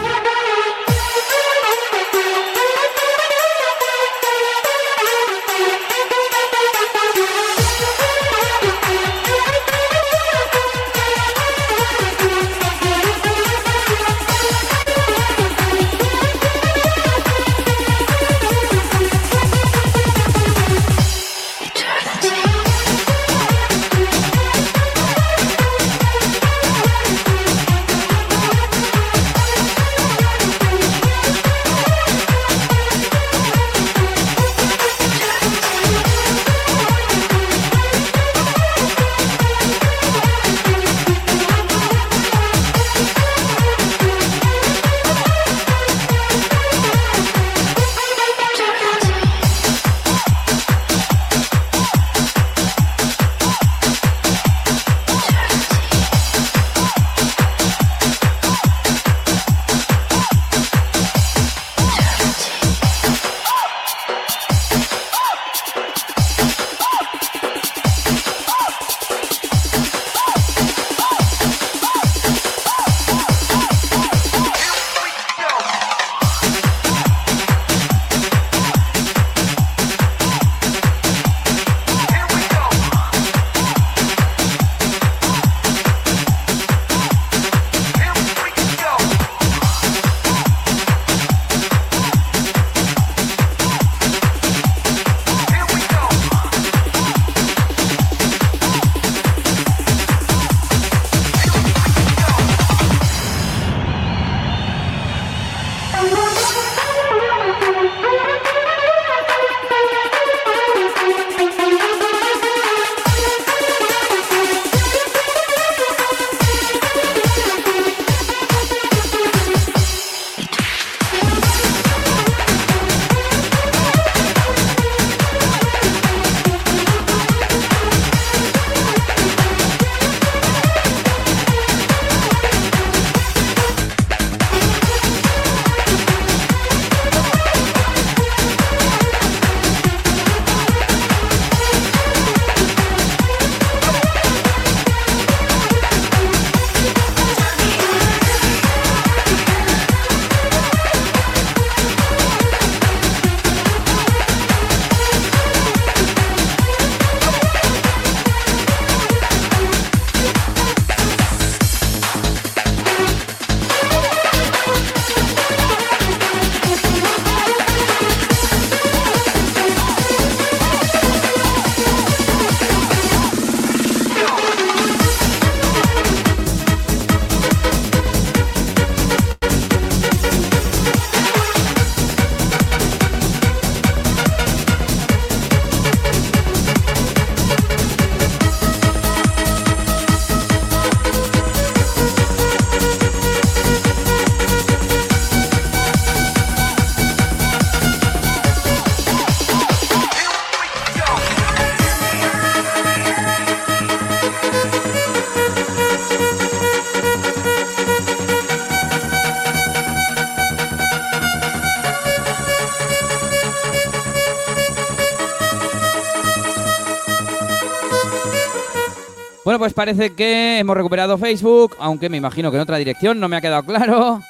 Parece 219.81 220.13
que 220.13 220.59
hemos 220.59 220.77
recuperado 220.77 221.17
Facebook, 221.17 221.75
aunque 221.79 222.11
me 222.11 222.19
imagino 222.19 222.51
que 222.51 222.59
en 222.59 222.63
otra 222.63 222.77
dirección, 222.77 223.19
no 223.19 223.31
me 223.31 223.37
ha 223.37 223.41
quedado 223.41 223.63
claro. 223.63 224.21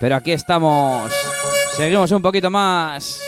Pero 0.00 0.16
aquí 0.16 0.32
estamos. 0.32 1.12
Seguimos 1.76 2.10
un 2.10 2.22
poquito 2.22 2.50
más. 2.50 3.20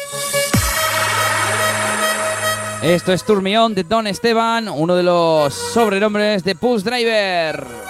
Esto 2.80 3.12
es 3.12 3.22
Turmión 3.24 3.74
de 3.74 3.84
Don 3.84 4.06
Esteban, 4.06 4.70
uno 4.70 4.96
de 4.96 5.02
los 5.02 5.52
sobrenombres 5.52 6.42
de 6.44 6.54
Pulse 6.54 6.88
Driver. 6.88 7.85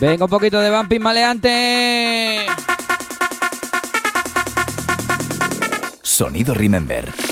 Venga, 0.00 0.24
un 0.24 0.30
poquito 0.30 0.58
de 0.60 0.70
bumping 0.70 1.00
maleante. 1.00 2.46
Sonido 6.02 6.54
Remember. 6.54 7.29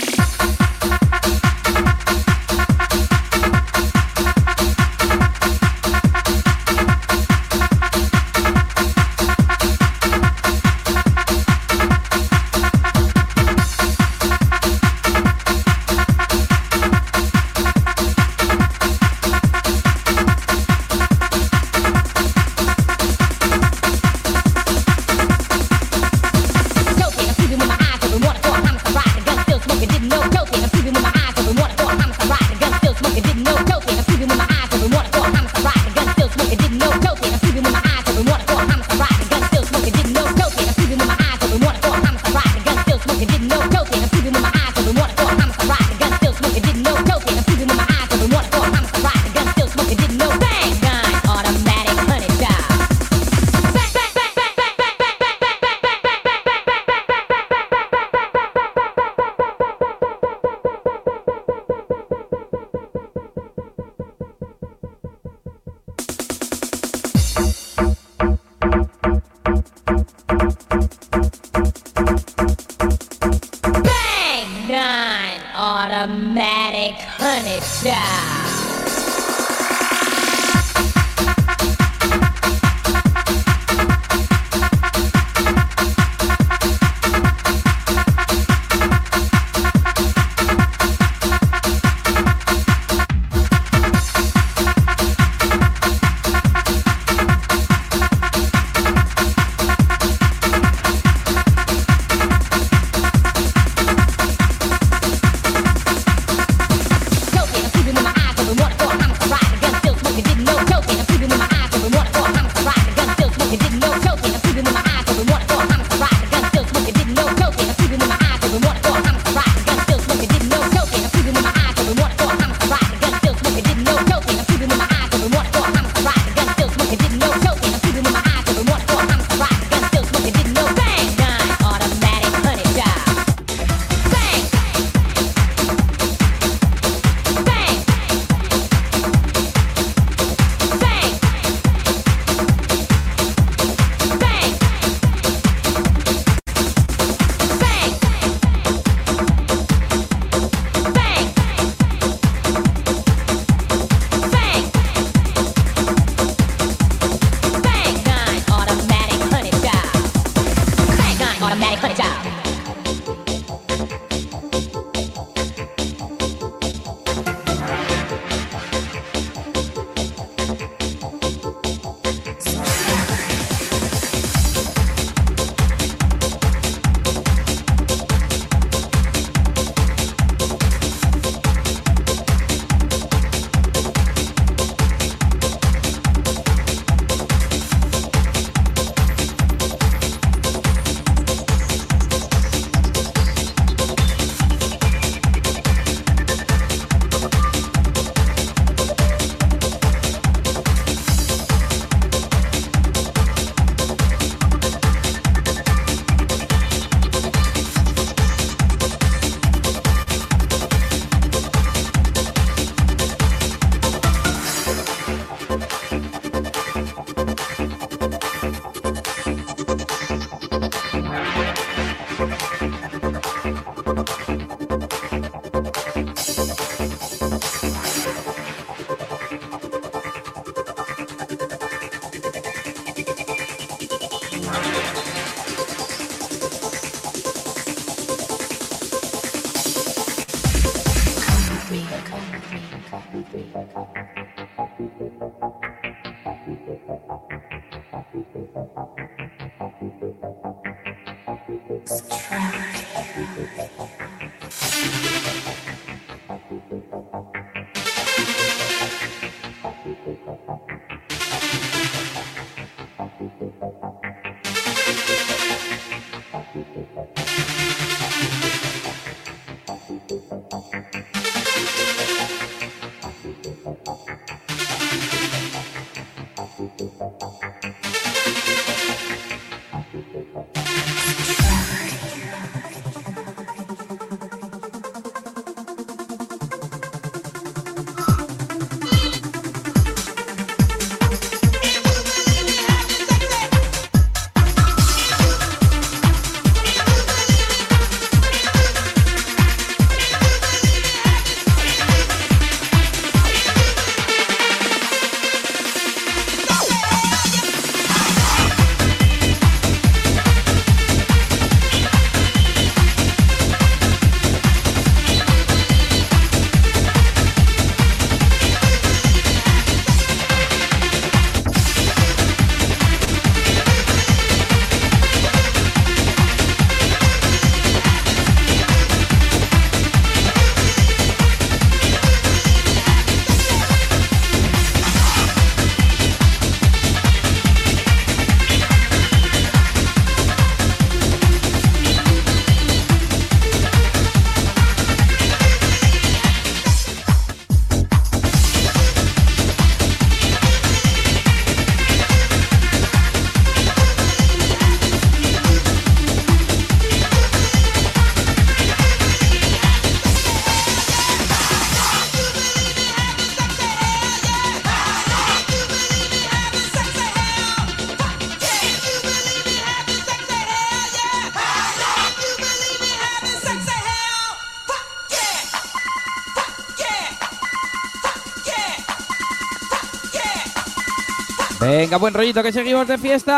Venga, 381.88 381.96
buen 381.96 382.12
rollito 382.12 382.42
que 382.42 382.52
seguimos 382.52 382.86
de 382.86 382.98
fiesta. 382.98 383.34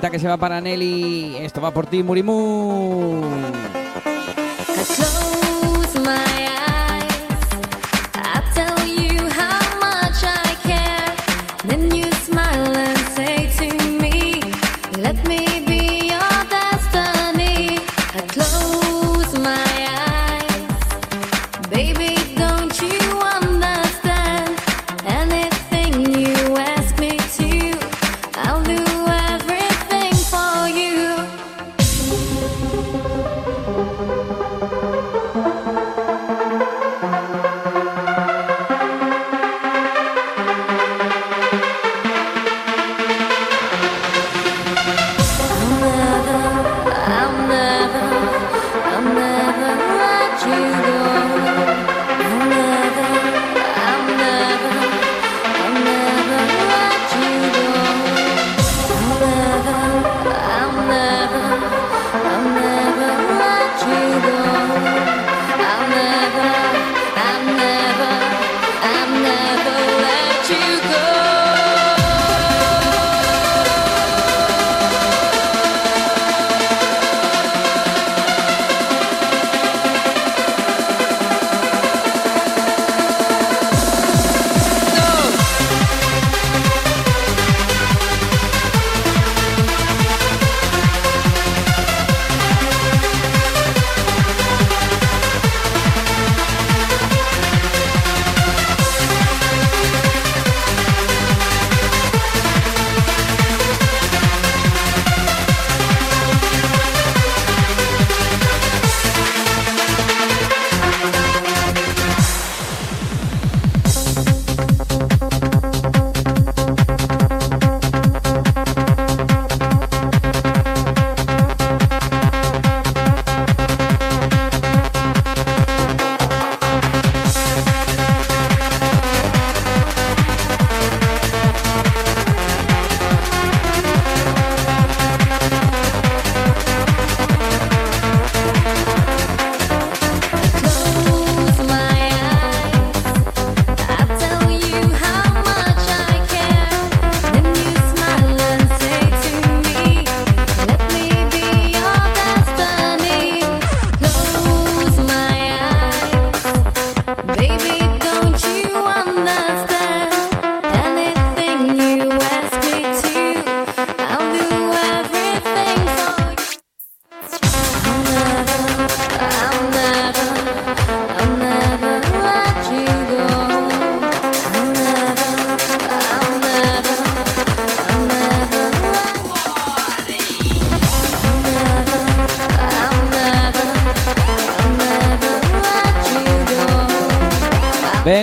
que 0.00 0.18
se 0.18 0.28
va 0.28 0.36
para 0.36 0.60
Nelly. 0.60 1.36
Esto 1.40 1.60
va 1.60 1.70
por 1.70 1.86
ti, 1.86 2.02
Murimur. 2.02 2.85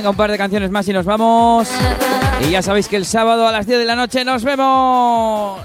Venga, 0.04 0.10
un 0.10 0.18
par 0.18 0.32
de 0.32 0.38
canciones 0.38 0.70
más 0.70 0.86
y 0.90 0.92
nos 0.92 1.06
vamos. 1.06 1.70
Y 2.46 2.52
ya 2.52 2.62
sabéis 2.62 2.90
que 2.90 2.98
el 2.98 3.06
sábado 3.06 3.48
a 3.48 3.54
las 3.54 3.66
10 3.66 3.80
de 3.80 3.86
la 3.86 3.96
noche 3.96 4.26
nos 4.26 4.44
vemos. 4.44 5.62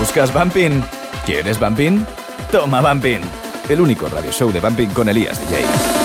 ¿Buscas 0.00 0.34
Bumping? 0.34 0.82
¿Quieres 1.24 1.60
Bumping? 1.60 2.04
Toma 2.50 2.80
Bumping. 2.80 3.20
El 3.68 3.80
único 3.80 4.08
radio 4.08 4.32
show 4.32 4.50
de 4.50 4.58
Bumping 4.58 4.88
con 4.88 5.08
Elías 5.08 5.38
DJ. 5.48 6.01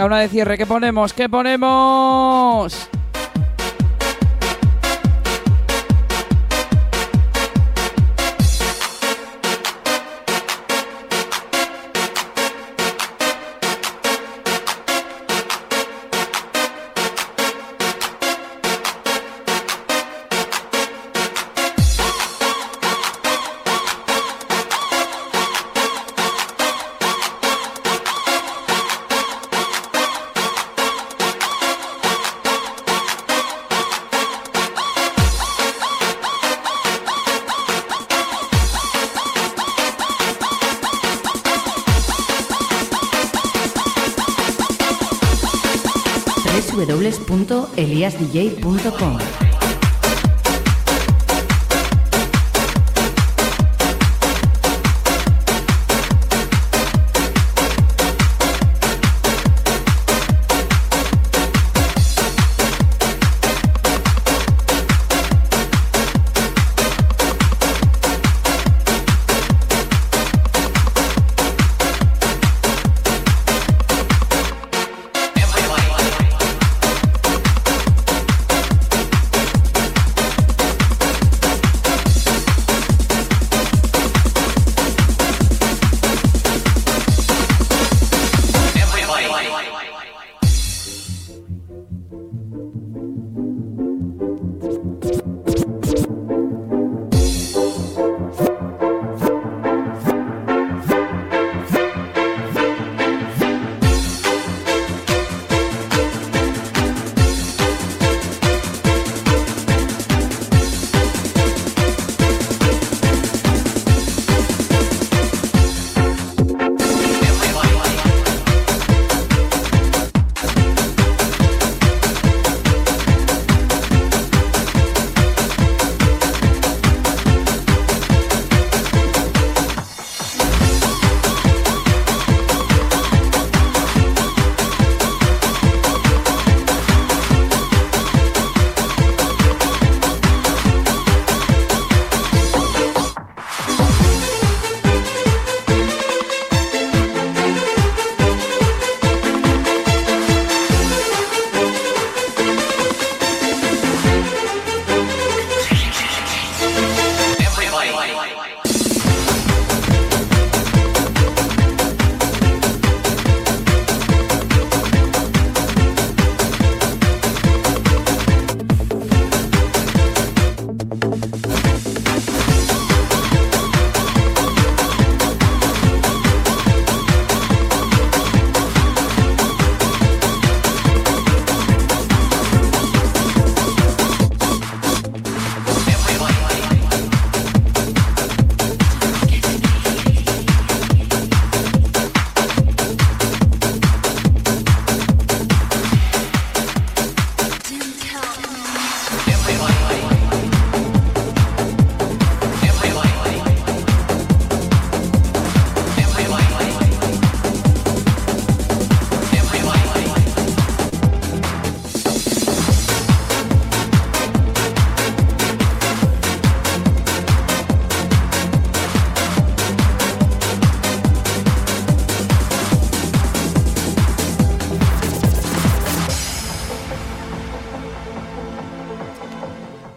Venga, 0.00 0.06
una 0.06 0.20
de 0.20 0.28
cierre. 0.28 0.56
¿Qué 0.56 0.64
ponemos? 0.64 1.12
¿Qué 1.12 1.28
ponemos? 1.28 2.89
www.eliasdj.com 47.90 49.49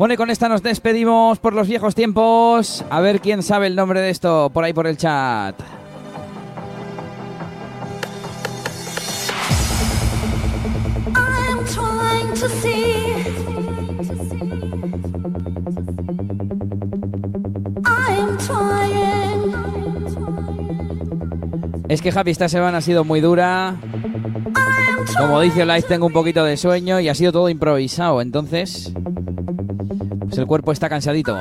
Bueno, 0.04 0.16
y 0.16 0.18
con 0.18 0.30
esta 0.30 0.50
nos 0.50 0.62
despedimos 0.62 1.40
por 1.40 1.54
los 1.54 1.70
viejos 1.70 1.96
tiempos. 1.96 2.84
A 2.90 3.00
ver 3.00 3.22
quién 3.22 3.42
sabe 3.42 3.68
el 3.68 3.76
nombre 3.78 4.02
de 4.02 4.10
esto 4.10 4.52
por 4.54 4.66
ahí 4.66 4.74
por 4.74 4.86
el 4.86 4.98
chat. 4.98 5.56
Es 21.88 22.02
que 22.02 22.12
Javi, 22.12 22.32
esta 22.32 22.50
semana 22.50 22.80
ha 22.80 22.82
sido 22.82 23.06
muy 23.06 23.22
dura. 23.22 23.78
Como 25.18 25.40
dice 25.40 25.66
Light, 25.66 25.86
tengo 25.88 26.08
un 26.08 26.14
poquito 26.14 26.44
de 26.44 26.58
sueño 26.58 27.00
y 27.00 27.08
ha 27.08 27.16
sido 27.16 27.32
todo 27.32 27.48
improvisado. 27.48 28.20
Entonces, 28.20 28.93
el 30.44 30.48
cuerpo 30.48 30.74
está 30.74 30.90
cansadito. 30.90 31.38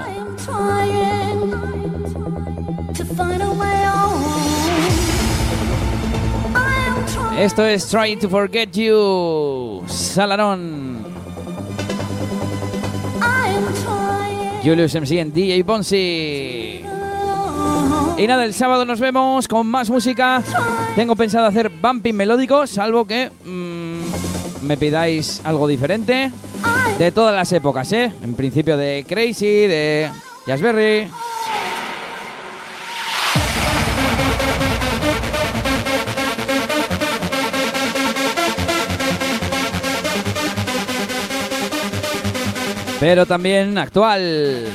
Esto 7.37 7.67
es 7.67 7.89
Trying 7.89 8.21
to 8.21 8.29
Forget 8.29 8.71
You. 8.73 9.83
Salarón. 9.89 11.05
Julius 14.63 14.95
MC 14.95 15.19
en 15.19 15.33
DJ 15.33 15.63
Bonsi. 15.65 16.85
Y 18.17 18.27
nada, 18.29 18.45
el 18.45 18.55
sábado 18.55 18.85
nos 18.85 19.01
vemos 19.01 19.49
con 19.49 19.67
más 19.67 19.91
música. 19.91 20.41
Tengo 20.95 21.17
pensado 21.17 21.47
hacer 21.47 21.69
bumping 21.71 22.15
melódico, 22.15 22.69
salvo 22.69 23.05
que 23.05 23.33
mm, 23.45 24.65
me 24.65 24.77
pidáis 24.77 25.41
algo 25.43 25.67
diferente 25.67 26.31
de 26.99 27.13
todas 27.13 27.35
las 27.35 27.53
épocas, 27.53 27.93
¿eh? 27.93 28.13
En 28.23 28.35
principio 28.35 28.77
de 28.77 29.05
Crazy, 29.09 29.67
de 29.67 30.11
Jazzberry. 30.47 31.09
Pero 43.03 43.27
también 43.27 43.77
actual. 43.79 44.67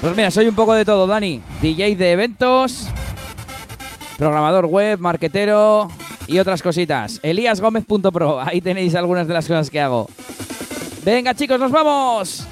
Pues 0.00 0.16
mira, 0.16 0.30
soy 0.30 0.46
un 0.46 0.54
poco 0.54 0.74
de 0.74 0.84
todo, 0.84 1.08
Dani. 1.08 1.42
DJ 1.60 1.96
de 1.96 2.12
eventos, 2.12 2.86
programador 4.16 4.66
web, 4.66 5.00
marquetero 5.00 5.88
y 6.28 6.38
otras 6.38 6.62
cositas. 6.62 7.18
Elíasgómez.pro, 7.24 8.40
ahí 8.40 8.60
tenéis 8.60 8.94
algunas 8.94 9.26
de 9.26 9.34
las 9.34 9.48
cosas 9.48 9.70
que 9.70 9.80
hago. 9.80 10.08
Venga 11.04 11.34
chicos, 11.34 11.60
nos 11.60 11.70
vamos. 11.70 12.43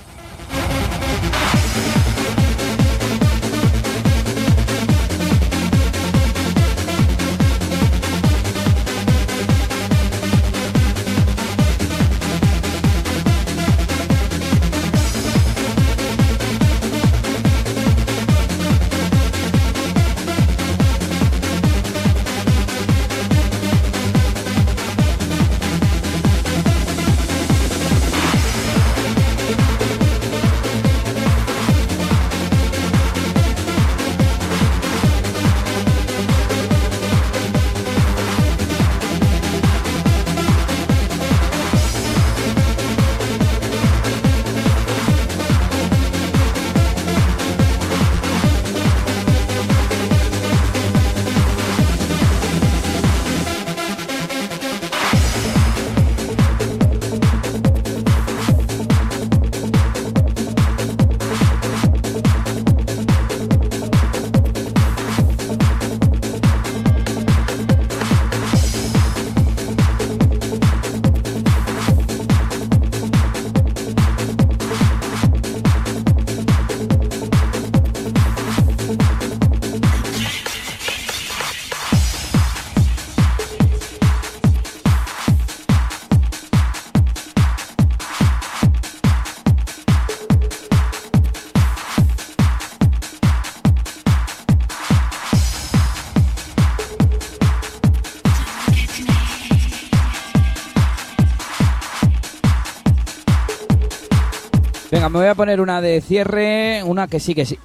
Venga, 104.92 105.08
me 105.08 105.20
voy 105.20 105.28
a 105.28 105.34
poner 105.34 105.62
una 105.62 105.80
de 105.80 106.02
cierre, 106.02 106.82
una 106.84 107.08
que 107.08 107.18
sí 107.18 107.34
que 107.34 107.46
sí. 107.46 107.58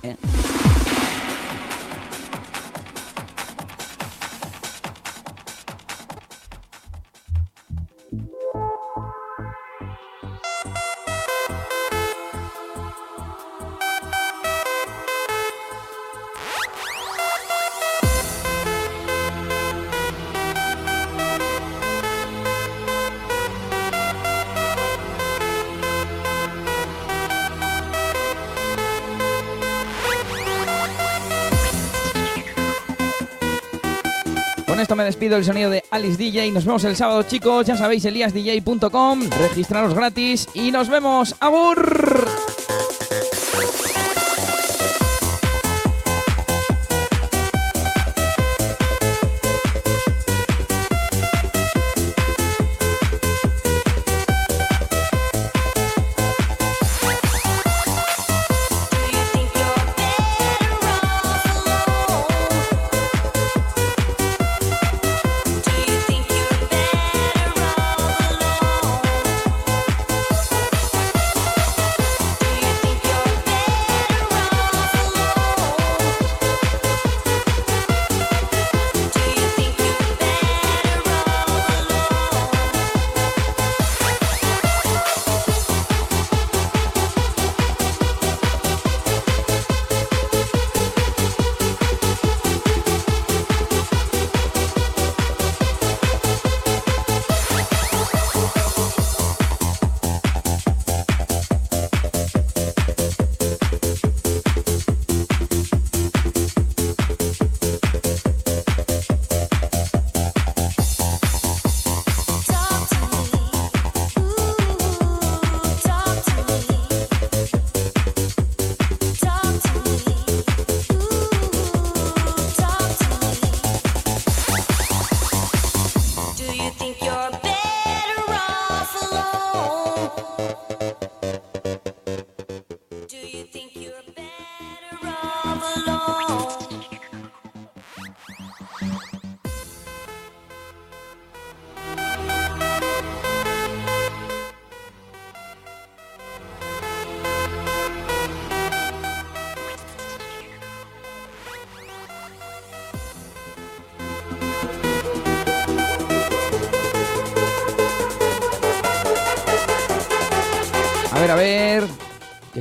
el 35.35 35.43
sonido 35.43 35.69
de 35.69 35.83
Alice 35.91 36.17
DJ. 36.17 36.51
Nos 36.51 36.65
vemos 36.65 36.83
el 36.85 36.95
sábado, 36.95 37.23
chicos. 37.23 37.65
Ya 37.65 37.75
sabéis, 37.75 38.06
eliasdj.com. 38.06 39.30
Registraros 39.30 39.93
gratis 39.93 40.47
y 40.53 40.72
nos 40.72 40.88
vemos. 40.89 41.35
¡Agur! 41.39 42.36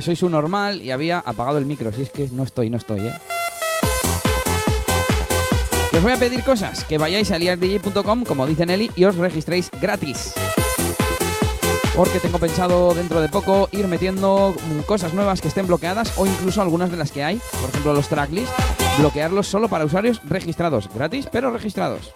soy 0.07 0.15
su 0.15 0.29
normal 0.29 0.81
y 0.81 0.91
había 0.91 1.19
apagado 1.19 1.57
el 1.57 1.65
micro. 1.65 1.91
Si 1.91 2.03
es 2.03 2.09
que 2.09 2.29
no 2.31 2.43
estoy, 2.43 2.69
no 2.69 2.77
estoy, 2.77 3.01
¿eh? 3.01 3.13
Os 5.91 6.01
voy 6.01 6.13
a 6.13 6.17
pedir 6.17 6.45
cosas, 6.45 6.85
que 6.85 6.97
vayáis 6.97 7.29
a 7.31 7.37
liardj.com, 7.37 8.23
como 8.23 8.47
dice 8.47 8.65
Nelly, 8.65 8.89
y 8.95 9.03
os 9.03 9.17
registréis 9.17 9.69
gratis. 9.81 10.33
Porque 11.93 12.21
tengo 12.21 12.39
pensado 12.39 12.93
dentro 12.93 13.19
de 13.19 13.27
poco 13.27 13.67
ir 13.73 13.87
metiendo 13.87 14.55
cosas 14.85 15.13
nuevas 15.13 15.41
que 15.41 15.49
estén 15.49 15.67
bloqueadas 15.67 16.17
o 16.17 16.25
incluso 16.25 16.61
algunas 16.61 16.89
de 16.89 16.95
las 16.95 17.11
que 17.11 17.25
hay, 17.25 17.41
por 17.59 17.69
ejemplo 17.69 17.93
los 17.93 18.07
tracklists, 18.07 18.53
bloquearlos 18.99 19.47
solo 19.47 19.67
para 19.67 19.83
usuarios 19.83 20.21
registrados, 20.23 20.87
gratis 20.93 21.27
pero 21.29 21.51
registrados. 21.51 22.13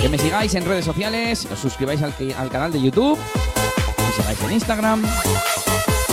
Que 0.00 0.08
me 0.08 0.18
sigáis 0.18 0.54
en 0.56 0.64
redes 0.64 0.84
sociales, 0.84 1.46
os 1.52 1.58
suscribáis 1.60 2.02
al 2.02 2.50
canal 2.50 2.72
de 2.72 2.82
YouTube 2.82 3.18
en 4.42 4.52
Instagram 4.52 5.02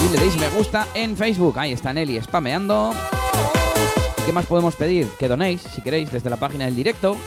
y 0.06 0.14
le 0.14 0.20
deis 0.20 0.38
me 0.38 0.48
gusta 0.50 0.88
en 0.94 1.18
Facebook. 1.18 1.58
Ahí 1.58 1.74
está 1.74 1.94
Nelly 1.94 2.22
spameando. 2.22 2.94
¿Y 4.18 4.22
¿Qué 4.24 4.32
más 4.32 4.46
podemos 4.46 4.76
pedir? 4.76 5.08
Que 5.20 5.28
donéis, 5.28 5.62
si 5.62 5.82
queréis, 5.82 6.12
desde 6.12 6.30
la 6.30 6.38
página 6.38 6.66
del 6.66 6.76
directo. 6.76 7.18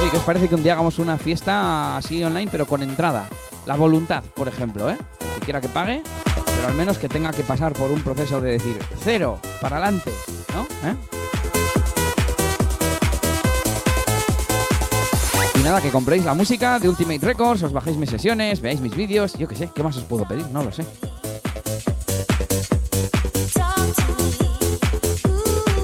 Oye, 0.00 0.10
¿qué 0.10 0.16
os 0.16 0.22
parece 0.22 0.48
que 0.48 0.54
un 0.54 0.62
día 0.62 0.74
hagamos 0.74 0.98
una 0.98 1.18
fiesta 1.18 1.96
así 1.96 2.22
online, 2.22 2.48
pero 2.50 2.66
con 2.66 2.82
entrada? 2.82 3.28
La 3.66 3.76
voluntad, 3.76 4.22
por 4.34 4.48
ejemplo, 4.48 4.90
¿eh? 4.90 4.98
Que 5.38 5.44
quiera 5.44 5.60
que 5.60 5.68
pague, 5.68 6.02
pero 6.34 6.68
al 6.68 6.74
menos 6.74 6.98
que 6.98 7.08
tenga 7.08 7.32
que 7.32 7.42
pasar 7.42 7.72
por 7.72 7.90
un 7.90 8.02
proceso 8.02 8.40
de 8.40 8.52
decir 8.52 8.78
cero, 9.02 9.40
para 9.60 9.76
adelante, 9.76 10.12
¿no? 10.54 10.62
¿Eh? 10.88 11.17
Nada, 15.68 15.82
que 15.82 15.90
compréis 15.90 16.24
la 16.24 16.32
música 16.32 16.78
de 16.78 16.88
Ultimate 16.88 17.26
Records, 17.26 17.62
os 17.62 17.72
bajéis 17.74 17.98
mis 17.98 18.08
sesiones, 18.08 18.62
veáis 18.62 18.80
mis 18.80 18.96
vídeos, 18.96 19.34
yo 19.34 19.46
qué 19.46 19.54
sé, 19.54 19.68
¿qué 19.74 19.82
más 19.82 19.94
os 19.98 20.04
puedo 20.04 20.26
pedir? 20.26 20.46
No 20.46 20.62
lo 20.62 20.72
sé. 20.72 20.82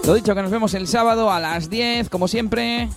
Lo 0.07 0.15
dicho, 0.15 0.35
que 0.35 0.41
nos 0.41 0.51
vemos 0.51 0.73
el 0.73 0.87
sábado 0.87 1.31
a 1.31 1.39
las 1.39 1.69
10, 1.69 2.09
como 2.09 2.29
siempre. 2.29 2.89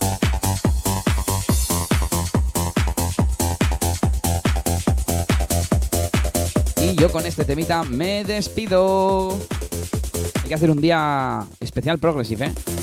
Y 6.81 6.95
yo 6.95 7.11
con 7.11 7.25
este 7.25 7.43
temita 7.43 7.83
me 7.83 8.23
despido. 8.23 9.37
Hay 10.41 10.47
que 10.47 10.55
hacer 10.55 10.71
un 10.71 10.79
día 10.79 11.45
especial 11.59 11.99
Progressive, 11.99 12.45
¿eh? 12.45 12.76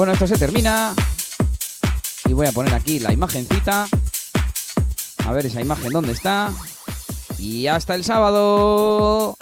Bueno, 0.00 0.14
esto 0.14 0.26
se 0.26 0.38
termina. 0.38 0.94
Y 2.24 2.32
voy 2.32 2.46
a 2.46 2.52
poner 2.52 2.72
aquí 2.72 3.00
la 3.00 3.12
imagencita. 3.12 3.86
A 5.26 5.32
ver 5.32 5.44
esa 5.44 5.60
imagen 5.60 5.92
dónde 5.92 6.12
está. 6.12 6.54
Y 7.38 7.66
hasta 7.66 7.96
el 7.96 8.02
sábado. 8.02 9.36